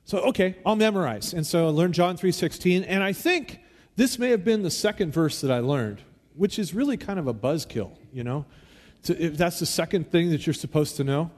so 0.05 0.19
okay, 0.19 0.57
I'll 0.65 0.77
memorize. 0.77 1.33
And 1.33 1.45
so 1.45 1.67
I 1.67 1.71
learned 1.71 1.95
John 1.95 2.17
3.16. 2.17 2.85
And 2.87 3.03
I 3.03 3.13
think 3.13 3.61
this 3.97 4.19
may 4.19 4.31
have 4.31 4.45
been 4.45 4.63
the 4.63 4.71
second 4.71 5.13
verse 5.13 5.41
that 5.41 5.51
I 5.51 5.59
learned, 5.59 6.03
which 6.37 6.59
is 6.59 6.73
really 6.73 6.97
kind 6.97 7.19
of 7.19 7.27
a 7.27 7.35
buzzkill, 7.35 7.91
you 8.13 8.23
know. 8.23 8.45
To, 9.05 9.23
if 9.23 9.37
that's 9.37 9.59
the 9.59 9.67
second 9.67 10.11
thing 10.11 10.31
that 10.31 10.47
you're 10.47 10.55
supposed 10.55 10.97
to 10.97 11.05
know. 11.05 11.31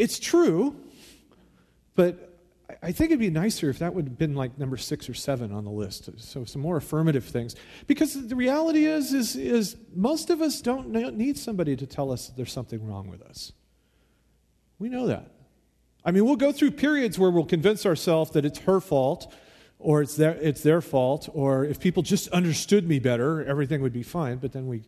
It's 0.00 0.18
true, 0.18 0.76
but 1.94 2.38
I 2.82 2.92
think 2.92 3.10
it'd 3.10 3.20
be 3.20 3.28
nicer 3.28 3.68
if 3.68 3.80
that 3.80 3.94
would 3.94 4.06
have 4.06 4.16
been 4.16 4.34
like 4.34 4.56
number 4.58 4.78
six 4.78 5.10
or 5.10 5.14
seven 5.14 5.52
on 5.52 5.64
the 5.64 5.70
list. 5.70 6.08
So 6.16 6.44
some 6.44 6.62
more 6.62 6.78
affirmative 6.78 7.24
things, 7.26 7.54
because 7.86 8.28
the 8.28 8.34
reality 8.34 8.86
is, 8.86 9.12
is, 9.12 9.36
is 9.36 9.76
most 9.94 10.30
of 10.30 10.40
us 10.40 10.62
don't 10.62 10.88
need 11.18 11.36
somebody 11.36 11.76
to 11.76 11.86
tell 11.86 12.10
us 12.10 12.28
that 12.28 12.36
there's 12.36 12.50
something 12.50 12.86
wrong 12.86 13.10
with 13.10 13.20
us. 13.20 13.52
We 14.78 14.88
know 14.88 15.06
that. 15.08 15.32
I 16.02 16.12
mean, 16.12 16.24
we'll 16.24 16.36
go 16.36 16.50
through 16.50 16.70
periods 16.70 17.18
where 17.18 17.30
we'll 17.30 17.44
convince 17.44 17.84
ourselves 17.84 18.30
that 18.30 18.46
it's 18.46 18.60
her 18.60 18.80
fault, 18.80 19.30
or 19.78 20.00
it's 20.00 20.16
their, 20.16 20.32
it's 20.36 20.62
their 20.62 20.80
fault, 20.80 21.28
or 21.34 21.66
if 21.66 21.78
people 21.78 22.02
just 22.02 22.28
understood 22.28 22.88
me 22.88 23.00
better, 23.00 23.44
everything 23.44 23.82
would 23.82 23.92
be 23.92 24.02
fine. 24.02 24.38
But 24.38 24.52
then 24.52 24.66
we 24.66 24.84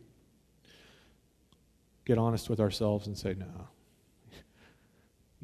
get 2.03 2.17
honest 2.17 2.49
with 2.49 2.59
ourselves 2.59 3.05
and 3.05 3.15
say, 3.15 3.35
no, 3.37 3.67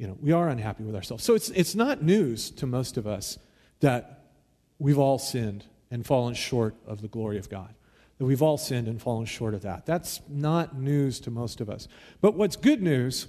you 0.00 0.06
know, 0.06 0.16
we 0.22 0.32
are 0.32 0.48
unhappy 0.48 0.82
with 0.82 0.96
ourselves. 0.96 1.22
So 1.22 1.34
it's, 1.34 1.50
it's 1.50 1.74
not 1.74 2.02
news 2.02 2.50
to 2.52 2.66
most 2.66 2.96
of 2.96 3.06
us 3.06 3.38
that 3.80 4.24
we've 4.78 4.98
all 4.98 5.18
sinned 5.18 5.66
and 5.90 6.06
fallen 6.06 6.32
short 6.32 6.74
of 6.86 7.02
the 7.02 7.08
glory 7.08 7.36
of 7.36 7.50
God. 7.50 7.74
That 8.16 8.24
we've 8.24 8.40
all 8.40 8.56
sinned 8.56 8.88
and 8.88 9.00
fallen 9.00 9.26
short 9.26 9.52
of 9.52 9.60
that. 9.60 9.84
That's 9.84 10.22
not 10.26 10.74
news 10.74 11.20
to 11.20 11.30
most 11.30 11.60
of 11.60 11.68
us. 11.68 11.86
But 12.22 12.32
what's 12.32 12.56
good 12.56 12.80
news 12.80 13.26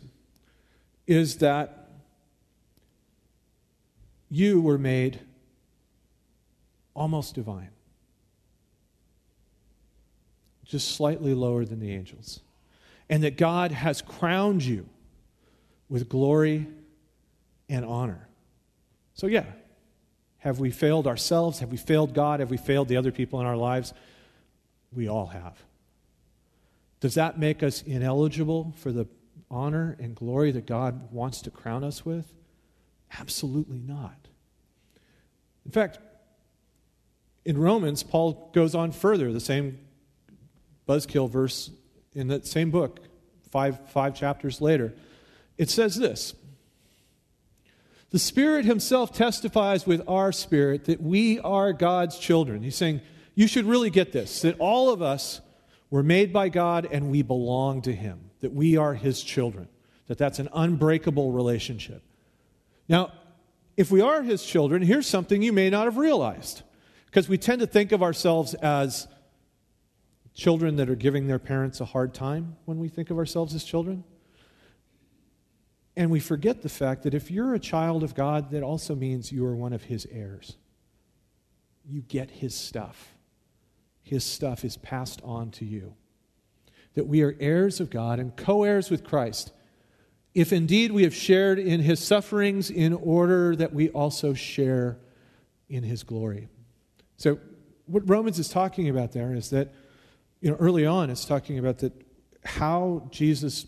is 1.08 1.40
that 1.40 1.90
you 4.30 4.62
were 4.62 4.78
made 4.78 5.20
almost 6.94 7.36
divine, 7.36 7.72
just 10.64 10.96
slightly 10.96 11.34
lower 11.34 11.66
than 11.66 11.82
the 11.82 11.92
angels. 11.92 12.40
And 13.10 13.24
that 13.24 13.36
God 13.36 13.74
has 13.74 14.02
crowned 14.02 14.64
you 14.64 14.88
with 15.92 16.08
glory 16.08 16.66
and 17.68 17.84
honor. 17.84 18.30
So, 19.14 19.28
yeah, 19.28 19.44
have 20.38 20.58
we 20.58 20.72
failed 20.72 21.06
ourselves? 21.06 21.60
Have 21.60 21.70
we 21.70 21.78
failed 21.78 22.14
God? 22.14 22.40
Have 22.40 22.50
we 22.50 22.56
failed 22.56 22.88
the 22.88 22.96
other 22.96 23.12
people 23.12 23.42
in 23.42 23.46
our 23.46 23.58
lives? 23.58 23.94
We 24.94 25.10
all 25.10 25.28
have. 25.28 25.62
Does 27.02 27.16
that 27.16 27.38
make 27.38 27.62
us 27.62 27.82
ineligible 27.82 28.74
for 28.78 28.94
the 28.94 29.06
honor 29.50 29.98
and 30.00 30.16
glory 30.16 30.52
that 30.52 30.66
God 30.66 31.12
wants 31.12 31.42
to 31.42 31.52
crown 31.52 31.84
us 31.84 32.06
with? 32.06 32.32
Absolutely 33.20 33.80
not. 33.80 34.30
In 35.66 35.72
fact, 35.72 36.00
in 37.44 37.58
Romans, 37.58 38.02
Paul 38.02 38.50
goes 38.54 38.74
on 38.76 38.94
further, 38.94 39.34
the 39.34 39.42
same 39.42 39.78
buzzkill 40.88 41.30
verse 41.30 41.70
in 42.14 42.30
that 42.30 42.48
same 42.48 42.72
book, 42.72 43.02
five, 43.50 43.90
five 43.90 44.16
chapters 44.16 44.62
later. 44.62 44.94
It 45.62 45.70
says 45.70 45.96
this 45.96 46.34
The 48.10 48.18
Spirit 48.18 48.66
Himself 48.66 49.14
testifies 49.14 49.86
with 49.86 50.02
our 50.08 50.32
spirit 50.32 50.86
that 50.86 51.00
we 51.00 51.40
are 51.40 51.72
God's 51.72 52.18
children. 52.18 52.64
He's 52.64 52.76
saying, 52.76 53.02
You 53.36 53.46
should 53.46 53.66
really 53.66 53.92
get 53.92 54.12
this 54.12 54.42
that 54.42 54.56
all 54.58 54.90
of 54.90 55.04
us 55.04 55.40
were 55.92 56.02
made 56.02 56.34
by 56.34 56.50
God 56.50 56.88
and 56.92 57.12
we 57.12 57.22
belong 57.22 57.84
to 57.84 57.94
Him, 57.94 58.32
that 58.40 58.52
we 58.52 58.76
are 58.76 58.96
His 58.96 59.22
children, 59.22 59.68
that 60.08 60.18
that's 60.18 60.40
an 60.40 60.50
unbreakable 60.52 61.32
relationship. 61.32 62.02
Now, 62.90 63.12
if 63.78 63.92
we 63.92 64.02
are 64.02 64.24
His 64.24 64.44
children, 64.44 64.82
here's 64.82 65.06
something 65.06 65.44
you 65.44 65.54
may 65.54 65.70
not 65.70 65.86
have 65.86 65.98
realized, 65.98 66.64
because 67.06 67.30
we 67.30 67.38
tend 67.38 67.60
to 67.60 67.68
think 67.68 67.92
of 67.92 68.02
ourselves 68.02 68.56
as 68.56 69.08
children 70.34 70.78
that 70.78 70.90
are 70.90 70.96
giving 70.96 71.28
their 71.28 71.38
parents 71.38 71.80
a 71.82 71.86
hard 71.86 72.16
time 72.16 72.56
when 72.66 72.80
we 72.80 72.88
think 72.88 73.12
of 73.12 73.20
ourselves 73.20 73.54
as 73.54 73.64
children. 73.64 74.04
And 75.96 76.10
we 76.10 76.20
forget 76.20 76.62
the 76.62 76.70
fact 76.70 77.04
that 77.04 77.14
if 77.14 77.30
you're 77.30 77.54
a 77.54 77.60
child 77.60 78.04
of 78.04 78.16
God, 78.16 78.52
that 78.52 78.64
also 78.64 78.96
means 78.96 79.32
you 79.32 79.46
are 79.46 79.56
one 79.56 79.74
of 79.74 79.84
His 79.84 80.08
heirs. 80.10 80.56
You 81.86 82.02
get 82.02 82.32
His 82.32 82.56
stuff, 82.56 83.16
His 84.02 84.24
stuff 84.24 84.64
is 84.64 84.78
passed 84.78 85.22
on 85.24 85.52
to 85.52 85.66
you. 85.66 85.94
That 86.94 87.08
we 87.08 87.22
are 87.22 87.36
heirs 87.40 87.80
of 87.80 87.90
God 87.90 88.20
and 88.20 88.36
co 88.36 88.64
heirs 88.64 88.90
with 88.90 89.04
Christ, 89.04 89.52
if 90.34 90.54
indeed 90.54 90.92
we 90.92 91.04
have 91.04 91.16
shared 91.16 91.60
in 91.60 91.82
His 91.82 92.00
sufferings 92.00 92.70
in 92.70 92.94
order 92.94 93.56
that 93.56 93.74
we 93.74 93.90
also 93.90 94.34
share 94.34 94.98
in 95.68 95.84
His 95.84 96.04
glory. 96.04 96.48
So, 97.18 97.40
what 97.86 98.10
Romans 98.10 98.40
is 98.40 98.48
talking 98.48 98.88
about 98.88 99.12
there 99.12 99.34
is 99.34 99.50
that, 99.50 99.74
you 100.40 100.50
know, 100.50 100.56
early 100.58 100.86
on, 100.86 101.10
it's 101.10 101.26
talking 101.26 101.60
about 101.60 101.80
that 101.80 101.94
how 102.44 103.08
Jesus, 103.12 103.66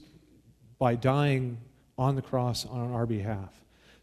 by 0.80 0.96
dying 0.96 1.58
on 1.98 2.16
the 2.16 2.22
cross 2.22 2.66
on 2.66 2.92
our 2.92 3.06
behalf, 3.06 3.54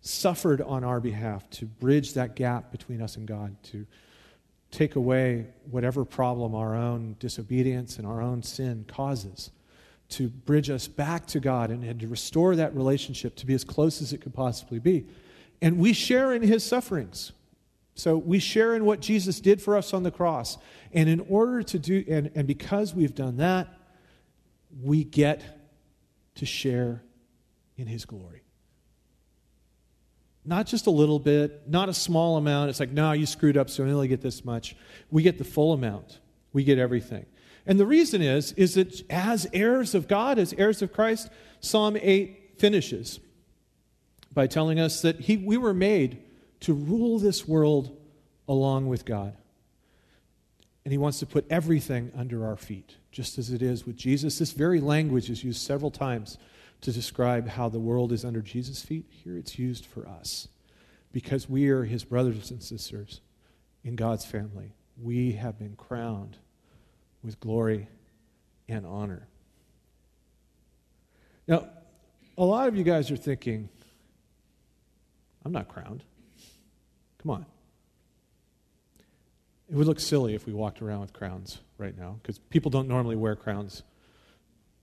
suffered 0.00 0.61
on 0.61 0.85
our 0.85 1.00
behalf 1.00 1.48
to 1.50 1.66
bridge 1.66 2.14
that 2.14 2.37
gap 2.37 2.70
between 2.70 3.03
us 3.03 3.16
and 3.16 3.26
God, 3.26 3.57
to 3.64 3.87
take 4.70 4.96
away 4.96 5.46
whatever 5.70 6.05
problem 6.05 6.55
our 6.55 6.74
own 6.74 7.16
disobedience 7.18 7.98
and 7.98 8.07
our 8.07 8.22
own 8.22 8.42
sin 8.42 8.85
causes, 8.87 9.50
to 10.09 10.29
bridge 10.29 10.70
us 10.70 10.88
back 10.88 11.26
to 11.26 11.40
God 11.40 11.70
and, 11.70 11.85
and 11.85 12.00
to 12.00 12.09
restore 12.09 12.57
that 12.57 12.74
relationship 12.74 13.37
to 13.37 13.46
be 13.46 13.55
as 13.55 13.64
close 13.64 14.00
as 14.00 14.12
it 14.12 14.18
could 14.18 14.35
possibly 14.35 14.79
be. 14.79 15.07
And 15.62 15.79
we 15.79 15.92
share 15.92 16.33
in 16.33 16.42
his 16.42 16.64
sufferings. 16.64 17.33
So 17.94 18.16
we 18.16 18.38
share 18.38 18.74
in 18.74 18.85
what 18.85 19.00
Jesus 19.00 19.40
did 19.40 19.61
for 19.61 19.76
us 19.76 19.92
on 19.92 20.05
the 20.05 20.11
cross. 20.11 20.57
And 20.92 21.09
in 21.09 21.20
order 21.29 21.62
to 21.64 21.79
do, 21.79 22.05
and, 22.09 22.31
and 22.35 22.46
because 22.46 22.94
we've 22.94 23.14
done 23.14 23.37
that, 23.38 23.68
we 24.83 25.05
get 25.05 25.42
to 26.37 26.46
share 26.46 27.03
in 27.80 27.86
His 27.86 28.04
glory. 28.04 28.42
Not 30.44 30.66
just 30.66 30.86
a 30.86 30.90
little 30.90 31.18
bit, 31.18 31.68
not 31.68 31.88
a 31.88 31.94
small 31.94 32.36
amount. 32.36 32.70
It's 32.70 32.80
like, 32.80 32.90
no, 32.90 33.12
you 33.12 33.26
screwed 33.26 33.56
up, 33.56 33.68
so 33.68 33.84
we 33.84 33.92
only 33.92 34.08
get 34.08 34.22
this 34.22 34.44
much. 34.44 34.76
We 35.10 35.22
get 35.22 35.38
the 35.38 35.44
full 35.44 35.72
amount. 35.72 36.18
We 36.52 36.64
get 36.64 36.78
everything. 36.78 37.26
And 37.66 37.78
the 37.78 37.86
reason 37.86 38.22
is, 38.22 38.52
is 38.52 38.74
that 38.74 39.10
as 39.10 39.46
heirs 39.52 39.94
of 39.94 40.08
God, 40.08 40.38
as 40.38 40.52
heirs 40.54 40.82
of 40.82 40.92
Christ, 40.92 41.28
Psalm 41.60 41.96
8 42.00 42.54
finishes 42.58 43.20
by 44.32 44.46
telling 44.46 44.80
us 44.80 45.02
that 45.02 45.20
he, 45.20 45.36
we 45.36 45.56
were 45.56 45.74
made 45.74 46.22
to 46.60 46.72
rule 46.72 47.18
this 47.18 47.46
world 47.46 47.96
along 48.48 48.86
with 48.88 49.04
God. 49.04 49.36
And 50.84 50.92
he 50.92 50.98
wants 50.98 51.18
to 51.18 51.26
put 51.26 51.46
everything 51.50 52.10
under 52.16 52.46
our 52.46 52.56
feet, 52.56 52.96
just 53.12 53.38
as 53.38 53.50
it 53.50 53.60
is 53.60 53.86
with 53.86 53.96
Jesus. 53.96 54.38
This 54.38 54.52
very 54.52 54.80
language 54.80 55.28
is 55.28 55.44
used 55.44 55.60
several 55.60 55.90
times 55.90 56.38
to 56.80 56.92
describe 56.92 57.48
how 57.48 57.68
the 57.68 57.78
world 57.78 58.12
is 58.12 58.24
under 58.24 58.40
Jesus' 58.40 58.82
feet. 58.82 59.06
Here 59.10 59.36
it's 59.36 59.58
used 59.58 59.84
for 59.86 60.08
us 60.08 60.48
because 61.12 61.48
we 61.48 61.68
are 61.68 61.84
his 61.84 62.04
brothers 62.04 62.50
and 62.50 62.62
sisters 62.62 63.20
in 63.84 63.96
God's 63.96 64.24
family. 64.24 64.74
we 65.02 65.32
have 65.32 65.58
been 65.58 65.76
crowned 65.76 66.36
with 67.22 67.40
glory 67.40 67.88
and 68.68 68.84
honor. 68.84 69.26
Now, 71.46 71.68
a 72.36 72.44
lot 72.44 72.68
of 72.68 72.76
you 72.76 72.84
guys 72.84 73.10
are 73.10 73.16
thinking, 73.16 73.70
I'm 75.44 75.52
not 75.52 75.68
crowned. 75.68 76.04
Come 77.22 77.30
on. 77.30 77.46
It 79.70 79.74
would 79.74 79.86
look 79.86 80.00
silly 80.00 80.34
if 80.34 80.46
we 80.46 80.52
walked 80.52 80.82
around 80.82 81.00
with 81.00 81.12
crowns 81.12 81.60
right 81.78 81.96
now 81.96 82.18
because 82.22 82.38
people 82.38 82.70
don't 82.70 82.88
normally 82.88 83.16
wear 83.16 83.36
crowns 83.36 83.82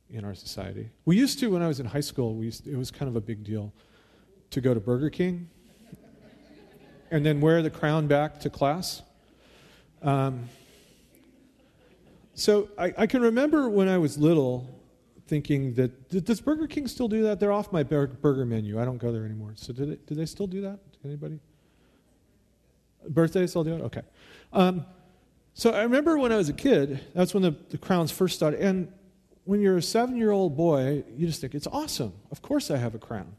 in 0.10 0.24
our 0.24 0.36
society. 0.36 0.90
We 1.06 1.18
used 1.18 1.40
to 1.40 1.52
when 1.52 1.62
I 1.62 1.68
was 1.68 1.80
in 1.80 1.86
high 1.86 2.02
school. 2.02 2.36
We 2.36 2.52
to, 2.52 2.66
it 2.66 2.78
was 2.78 2.92
kind 2.92 3.10
of 3.10 3.16
a 3.16 3.22
big 3.22 3.44
deal 3.44 3.74
to 4.52 4.62
go 4.62 4.74
to 4.74 4.80
Burger 4.80 5.10
King 5.10 5.50
and 7.12 7.26
then 7.26 7.42
wear 7.42 7.62
the 7.62 7.70
crown 7.70 8.08
back 8.08 8.40
to 8.42 8.50
class. 8.50 9.02
Um, 10.02 10.50
so 12.34 12.70
I, 12.78 12.94
I, 12.98 13.08
can 13.08 13.22
remember 13.22 13.68
when 13.68 13.88
I 13.88 13.98
was 13.98 14.18
little 14.18 14.70
thinking 15.28 15.74
that 15.74 16.10
does 16.24 16.40
Burger 16.40 16.68
King 16.68 16.88
still 16.88 17.08
do 17.08 17.24
that? 17.24 17.40
They're 17.40 17.52
off 17.52 17.72
my 17.72 17.84
burger 17.84 18.46
menu. 18.46 18.80
I 18.80 18.86
don't 18.86 19.00
go 19.00 19.12
there 19.12 19.26
anymore. 19.26 19.54
So 19.56 19.74
do 19.74 19.86
they, 19.86 19.96
do 20.06 20.16
they 20.16 20.26
still 20.26 20.48
do 20.48 20.62
that? 20.62 20.80
Anybody? 21.04 21.40
Birthdays 23.10 23.50
still 23.50 23.64
do 23.64 23.76
it? 23.76 23.82
Okay. 23.82 24.02
Um, 24.54 24.86
so 25.54 25.72
I 25.72 25.82
remember 25.82 26.20
when 26.20 26.32
I 26.32 26.38
was 26.38 26.50
a 26.50 26.54
kid, 26.54 27.00
that's 27.16 27.34
when 27.34 27.42
the, 27.42 27.56
the 27.70 27.78
crowns 27.78 28.12
first 28.12 28.36
started. 28.36 28.60
And 28.60 28.92
when 29.48 29.62
you're 29.62 29.78
a 29.78 29.82
seven 29.82 30.18
year 30.18 30.32
old 30.32 30.58
boy, 30.58 31.06
you 31.16 31.26
just 31.26 31.40
think, 31.40 31.56
it's 31.56 31.68
awesome. 31.68 32.12
Of 32.32 32.42
course 32.42 32.70
I 32.70 32.78
have 32.78 32.94
a 32.94 33.00
crown. 33.00 33.34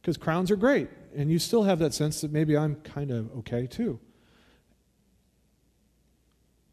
Because 0.00 0.16
crowns 0.16 0.50
are 0.50 0.56
great. 0.56 0.88
And 1.14 1.30
you 1.30 1.38
still 1.38 1.62
have 1.62 1.78
that 1.78 1.94
sense 1.94 2.20
that 2.22 2.32
maybe 2.32 2.56
I'm 2.56 2.74
kind 2.76 3.12
of 3.12 3.30
okay 3.38 3.68
too. 3.68 4.00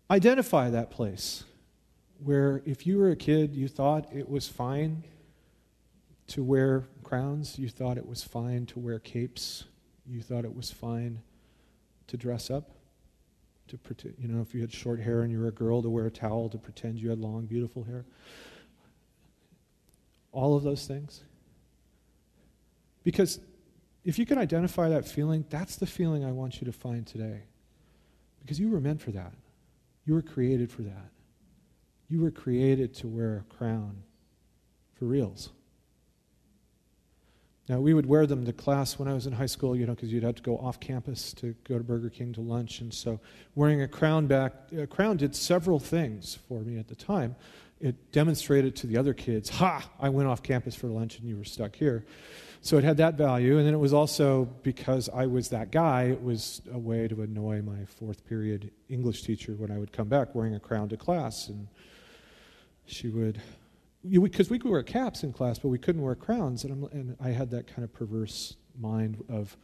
Identify 0.10 0.72
that 0.72 0.90
place 0.90 1.44
where 2.24 2.64
if 2.66 2.88
you 2.88 2.98
were 2.98 3.12
a 3.12 3.16
kid, 3.16 3.54
you 3.54 3.68
thought 3.68 4.08
it 4.12 4.28
was 4.28 4.48
fine 4.48 5.04
to 6.28 6.44
wear 6.44 6.86
crowns, 7.04 7.60
you 7.60 7.70
thought 7.70 7.98
it 7.98 8.08
was 8.08 8.24
fine 8.24 8.66
to 8.66 8.80
wear 8.80 8.98
capes, 8.98 9.66
you 10.06 10.22
thought 10.22 10.46
it 10.46 10.56
was 10.56 10.72
fine 10.72 11.22
to 12.08 12.18
dress 12.18 12.50
up, 12.50 12.72
to 13.68 13.78
pretend, 13.78 14.16
you 14.20 14.28
know, 14.28 14.42
if 14.42 14.54
you 14.54 14.62
had 14.62 14.72
short 14.72 15.00
hair 15.00 15.22
and 15.22 15.32
you 15.32 15.40
were 15.40 15.48
a 15.48 15.52
girl, 15.52 15.82
to 15.82 15.90
wear 15.90 16.06
a 16.06 16.12
towel 16.12 16.50
to 16.50 16.58
pretend 16.58 17.00
you 17.00 17.10
had 17.10 17.20
long, 17.20 17.46
beautiful 17.46 17.84
hair. 17.84 18.06
All 20.32 20.56
of 20.56 20.64
those 20.64 20.86
things. 20.86 21.24
Because 23.04 23.40
if 24.04 24.20
you 24.20 24.26
can 24.26 24.38
identify 24.38 24.90
that 24.90 25.06
feeling, 25.06 25.46
that's 25.50 25.76
the 25.76 25.86
feeling 25.86 26.24
I 26.24 26.32
want 26.32 26.62
you 26.62 26.66
to 26.66 26.72
find 26.72 27.06
today. 27.06 27.44
Because 28.42 28.60
you 28.60 28.70
were 28.70 28.80
meant 28.80 29.02
for 29.02 29.12
that. 29.12 29.34
You 30.06 30.14
were 30.14 30.22
created 30.22 30.72
for 30.72 30.84
that. 30.84 31.10
You 32.10 32.22
were 32.22 32.32
created 32.32 32.94
to 32.96 33.08
wear 33.08 33.38
a 33.38 33.54
crown 33.54 34.04
for 34.96 35.06
reals. 35.06 35.50
Now, 37.70 37.82
we 37.82 37.94
would 37.94 38.06
wear 38.06 38.26
them 38.26 38.46
to 38.46 38.54
class 38.54 38.98
when 38.98 39.10
I 39.10 39.14
was 39.14 39.28
in 39.28 39.34
high 39.34 39.46
school, 39.46 39.76
you 39.76 39.86
know, 39.86 39.94
because 39.94 40.12
you'd 40.12 40.24
have 40.24 40.36
to 40.36 40.42
go 40.42 40.58
off 40.58 40.80
campus 40.80 41.34
to 41.34 41.54
go 41.68 41.78
to 41.78 41.84
Burger 41.84 42.10
King 42.10 42.32
to 42.34 42.42
lunch. 42.42 42.80
And 42.80 42.94
so, 42.94 43.20
wearing 43.56 43.82
a 43.82 43.90
crown 43.90 44.26
back, 44.26 44.54
a 44.78 44.88
crown 44.88 45.18
did 45.18 45.36
several 45.36 45.78
things 45.78 46.40
for 46.48 46.62
me 46.62 46.80
at 46.80 46.88
the 46.88 46.96
time. 46.96 47.36
It 47.82 48.14
demonstrated 48.14 48.76
to 48.78 48.88
the 48.88 48.98
other 48.98 49.14
kids, 49.14 49.50
ha, 49.50 49.88
I 50.00 50.08
went 50.10 50.30
off 50.30 50.42
campus 50.42 50.76
for 50.76 50.88
lunch 50.88 51.20
and 51.20 51.28
you 51.28 51.38
were 51.38 51.44
stuck 51.44 51.76
here. 51.76 52.06
So, 52.62 52.78
it 52.78 52.86
had 52.86 52.96
that 52.98 53.16
value. 53.16 53.58
And 53.58 53.68
then 53.68 53.74
it 53.74 53.80
was 53.80 53.94
also 53.94 54.46
because 54.64 55.10
I 55.10 55.26
was 55.26 55.50
that 55.50 55.70
guy, 55.70 56.04
it 56.04 56.24
was 56.24 56.62
a 56.72 56.80
way 56.80 57.10
to 57.10 57.22
annoy 57.22 57.62
my 57.62 57.84
fourth 57.84 58.26
period 58.26 58.72
English 58.88 59.24
teacher 59.24 59.56
when 59.58 59.72
I 59.72 59.78
would 59.78 59.92
come 59.92 60.08
back 60.08 60.34
wearing 60.34 60.56
a 60.56 60.60
crown 60.60 60.88
to 60.90 60.98
class. 60.98 61.50
And 61.50 61.68
she 62.86 63.10
would 63.10 63.42
because 64.04 64.50
we 64.50 64.60
could 64.60 64.72
wear 64.72 64.84
caps 64.84 65.24
in 65.24 65.34
class, 65.34 65.60
but 65.60 65.70
we 65.70 65.78
couldn't 65.78 66.02
wear 66.02 66.16
crowns. 66.16 66.64
And, 66.64 66.90
and, 66.92 67.16
I 67.20 67.30
had 67.30 67.52
that 67.52 67.68
kind 67.68 67.84
of 67.84 67.94
perverse 67.94 68.56
mind 68.80 69.24
of, 69.30 69.58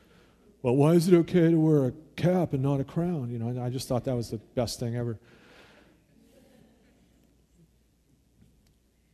well, 0.62 0.76
why 0.76 0.94
is 0.94 1.08
it 1.08 1.14
okay 1.14 1.52
to 1.52 1.58
wear 1.58 1.88
a 1.88 1.94
cap 2.16 2.54
and 2.54 2.64
not 2.64 2.80
a 2.80 2.84
crown? 2.84 3.30
You 3.30 3.40
know, 3.40 3.48
and 3.48 3.60
I 3.60 3.70
just 3.70 3.88
thought 3.88 4.06
that 4.06 4.16
was 4.16 4.30
the 4.30 4.38
best 4.56 4.80
thing 4.80 4.96
ever. 4.96 5.20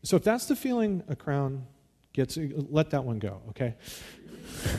So 0.04 0.16
if 0.16 0.24
that's 0.24 0.46
the 0.46 0.56
feeling 0.56 1.04
a 1.08 1.16
crown 1.16 1.66
gets, 2.14 2.38
uh, 2.38 2.48
let 2.70 2.92
that 2.92 3.04
one 3.04 3.20
go, 3.20 3.42
okay? 3.50 3.76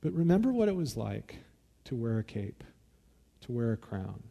but 0.00 0.12
remember 0.12 0.52
what 0.52 0.68
it 0.68 0.74
was 0.74 0.96
like 0.96 1.38
to 1.84 1.94
wear 1.94 2.18
a 2.18 2.24
cape, 2.24 2.64
to 3.42 3.52
wear 3.52 3.72
a 3.72 3.76
crown 3.76 4.24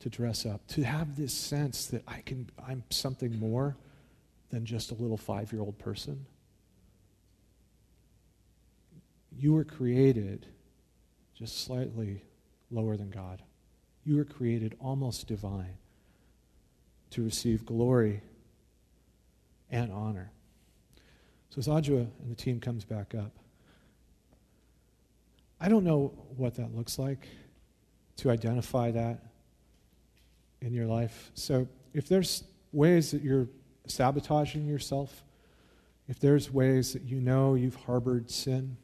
to 0.00 0.08
dress 0.08 0.46
up, 0.46 0.66
to 0.68 0.82
have 0.82 1.16
this 1.16 1.34
sense 1.34 1.86
that 1.86 2.02
I 2.06 2.20
can, 2.20 2.48
I'm 2.66 2.84
something 2.90 3.38
more 3.38 3.76
than 4.50 4.64
just 4.64 4.90
a 4.90 4.94
little 4.94 5.16
five 5.16 5.52
year 5.52 5.60
old 5.60 5.78
person. 5.78 6.26
You 9.36 9.52
were 9.54 9.64
created 9.64 10.46
just 11.34 11.64
slightly 11.64 12.22
lower 12.70 12.96
than 12.96 13.10
God. 13.10 13.42
You 14.04 14.16
were 14.16 14.24
created 14.24 14.76
almost 14.80 15.26
divine 15.26 15.76
to 17.10 17.22
receive 17.22 17.64
glory 17.64 18.22
and 19.70 19.92
honor. 19.92 20.30
So 21.50 21.58
as 21.58 21.68
Adjua 21.68 22.08
and 22.22 22.30
the 22.30 22.34
team 22.34 22.60
comes 22.60 22.84
back 22.84 23.14
up, 23.14 23.32
I 25.60 25.68
don't 25.68 25.84
know 25.84 26.12
what 26.36 26.54
that 26.56 26.74
looks 26.74 26.98
like 26.98 27.26
to 28.18 28.30
identify 28.30 28.90
that 28.92 29.27
in 30.60 30.72
your 30.72 30.86
life. 30.86 31.30
So 31.34 31.68
if 31.94 32.08
there's 32.08 32.44
ways 32.72 33.10
that 33.12 33.22
you're 33.22 33.48
sabotaging 33.86 34.66
yourself, 34.66 35.24
if 36.08 36.18
there's 36.20 36.50
ways 36.50 36.92
that 36.92 37.02
you 37.02 37.20
know 37.20 37.54
you've 37.54 37.76
harbored 37.76 38.30
sin, 38.30 38.76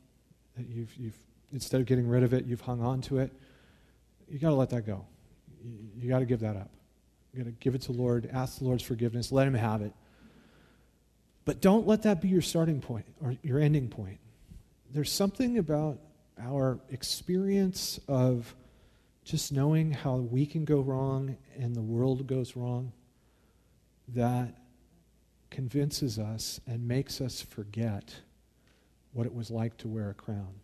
that 0.57 0.67
you've, 0.69 0.95
you've 0.97 1.19
instead 1.53 1.81
of 1.81 1.87
getting 1.87 2.09
rid 2.09 2.23
of 2.23 2.33
it, 2.33 2.45
you've 2.45 2.61
hung 2.61 2.83
on 2.83 3.01
to 3.03 3.19
it, 3.19 3.33
you 4.29 4.39
got 4.39 4.51
to 4.51 4.55
let 4.55 4.71
that 4.71 4.87
go. 4.87 5.05
You, 5.63 5.73
you 5.97 6.09
got 6.09 6.19
to 6.19 6.27
give 6.27 6.41
that 6.41 6.57
up. 6.57 6.71
You 7.33 7.43
got 7.43 7.51
to 7.51 7.57
give 7.61 7.75
it 7.75 7.83
to 7.83 7.93
the 7.93 7.99
Lord, 7.99 8.29
ask 8.33 8.59
the 8.59 8.65
Lord's 8.65 8.83
forgiveness, 8.83 9.33
let 9.33 9.47
Him 9.47 9.55
have 9.55 9.83
it. 9.83 9.93
But 11.45 11.61
don't 11.61 11.87
let 11.87 12.03
that 12.03 12.21
be 12.21 12.29
your 12.29 12.43
starting 12.43 12.81
point 12.81 13.07
or 13.23 13.37
your 13.43 13.59
ending 13.59 13.89
point. 13.89 14.19
There's 14.93 15.13
something 15.13 15.59
about 15.59 15.99
our 16.41 16.79
experience 16.91 18.01
of 18.09 18.55
just 19.25 19.53
knowing 19.53 19.91
how 19.91 20.17
we 20.17 20.45
can 20.47 20.65
go 20.65 20.81
wrong 20.81 21.37
and 21.59 21.75
the 21.75 21.83
world 21.83 22.27
goes 22.27 22.57
wrong, 22.57 22.93
that 24.09 24.55
convinces 25.51 26.19
us 26.19 26.61
and 26.67 26.87
makes 26.87 27.21
us 27.21 27.41
forget 27.41 28.15
what 29.13 29.27
it 29.27 29.35
was 29.35 29.51
like 29.51 29.77
to 29.79 29.89
wear 29.89 30.11
a 30.11 30.15
crown. 30.15 30.55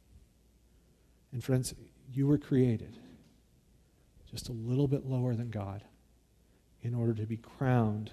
And 1.33 1.43
friends, 1.43 1.75
you 2.13 2.27
were 2.27 2.39
created 2.39 2.99
just 4.31 4.49
a 4.49 4.53
little 4.53 4.89
bit 4.89 5.07
lower 5.07 5.35
than 5.35 5.51
God 5.51 5.83
in 6.83 6.95
order 6.95 7.15
to 7.15 7.27
be 7.27 7.37
crowned 7.37 8.11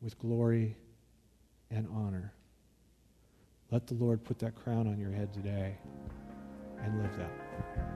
with 0.00 0.18
glory 0.18 0.76
and 1.70 1.88
honor. 1.92 2.32
Let 3.70 3.86
the 3.86 3.94
Lord 3.94 4.22
put 4.22 4.38
that 4.40 4.54
crown 4.54 4.86
on 4.86 4.98
your 4.98 5.12
head 5.12 5.32
today 5.32 5.76
and 6.82 7.00
live 7.00 7.16
that. 7.16 7.91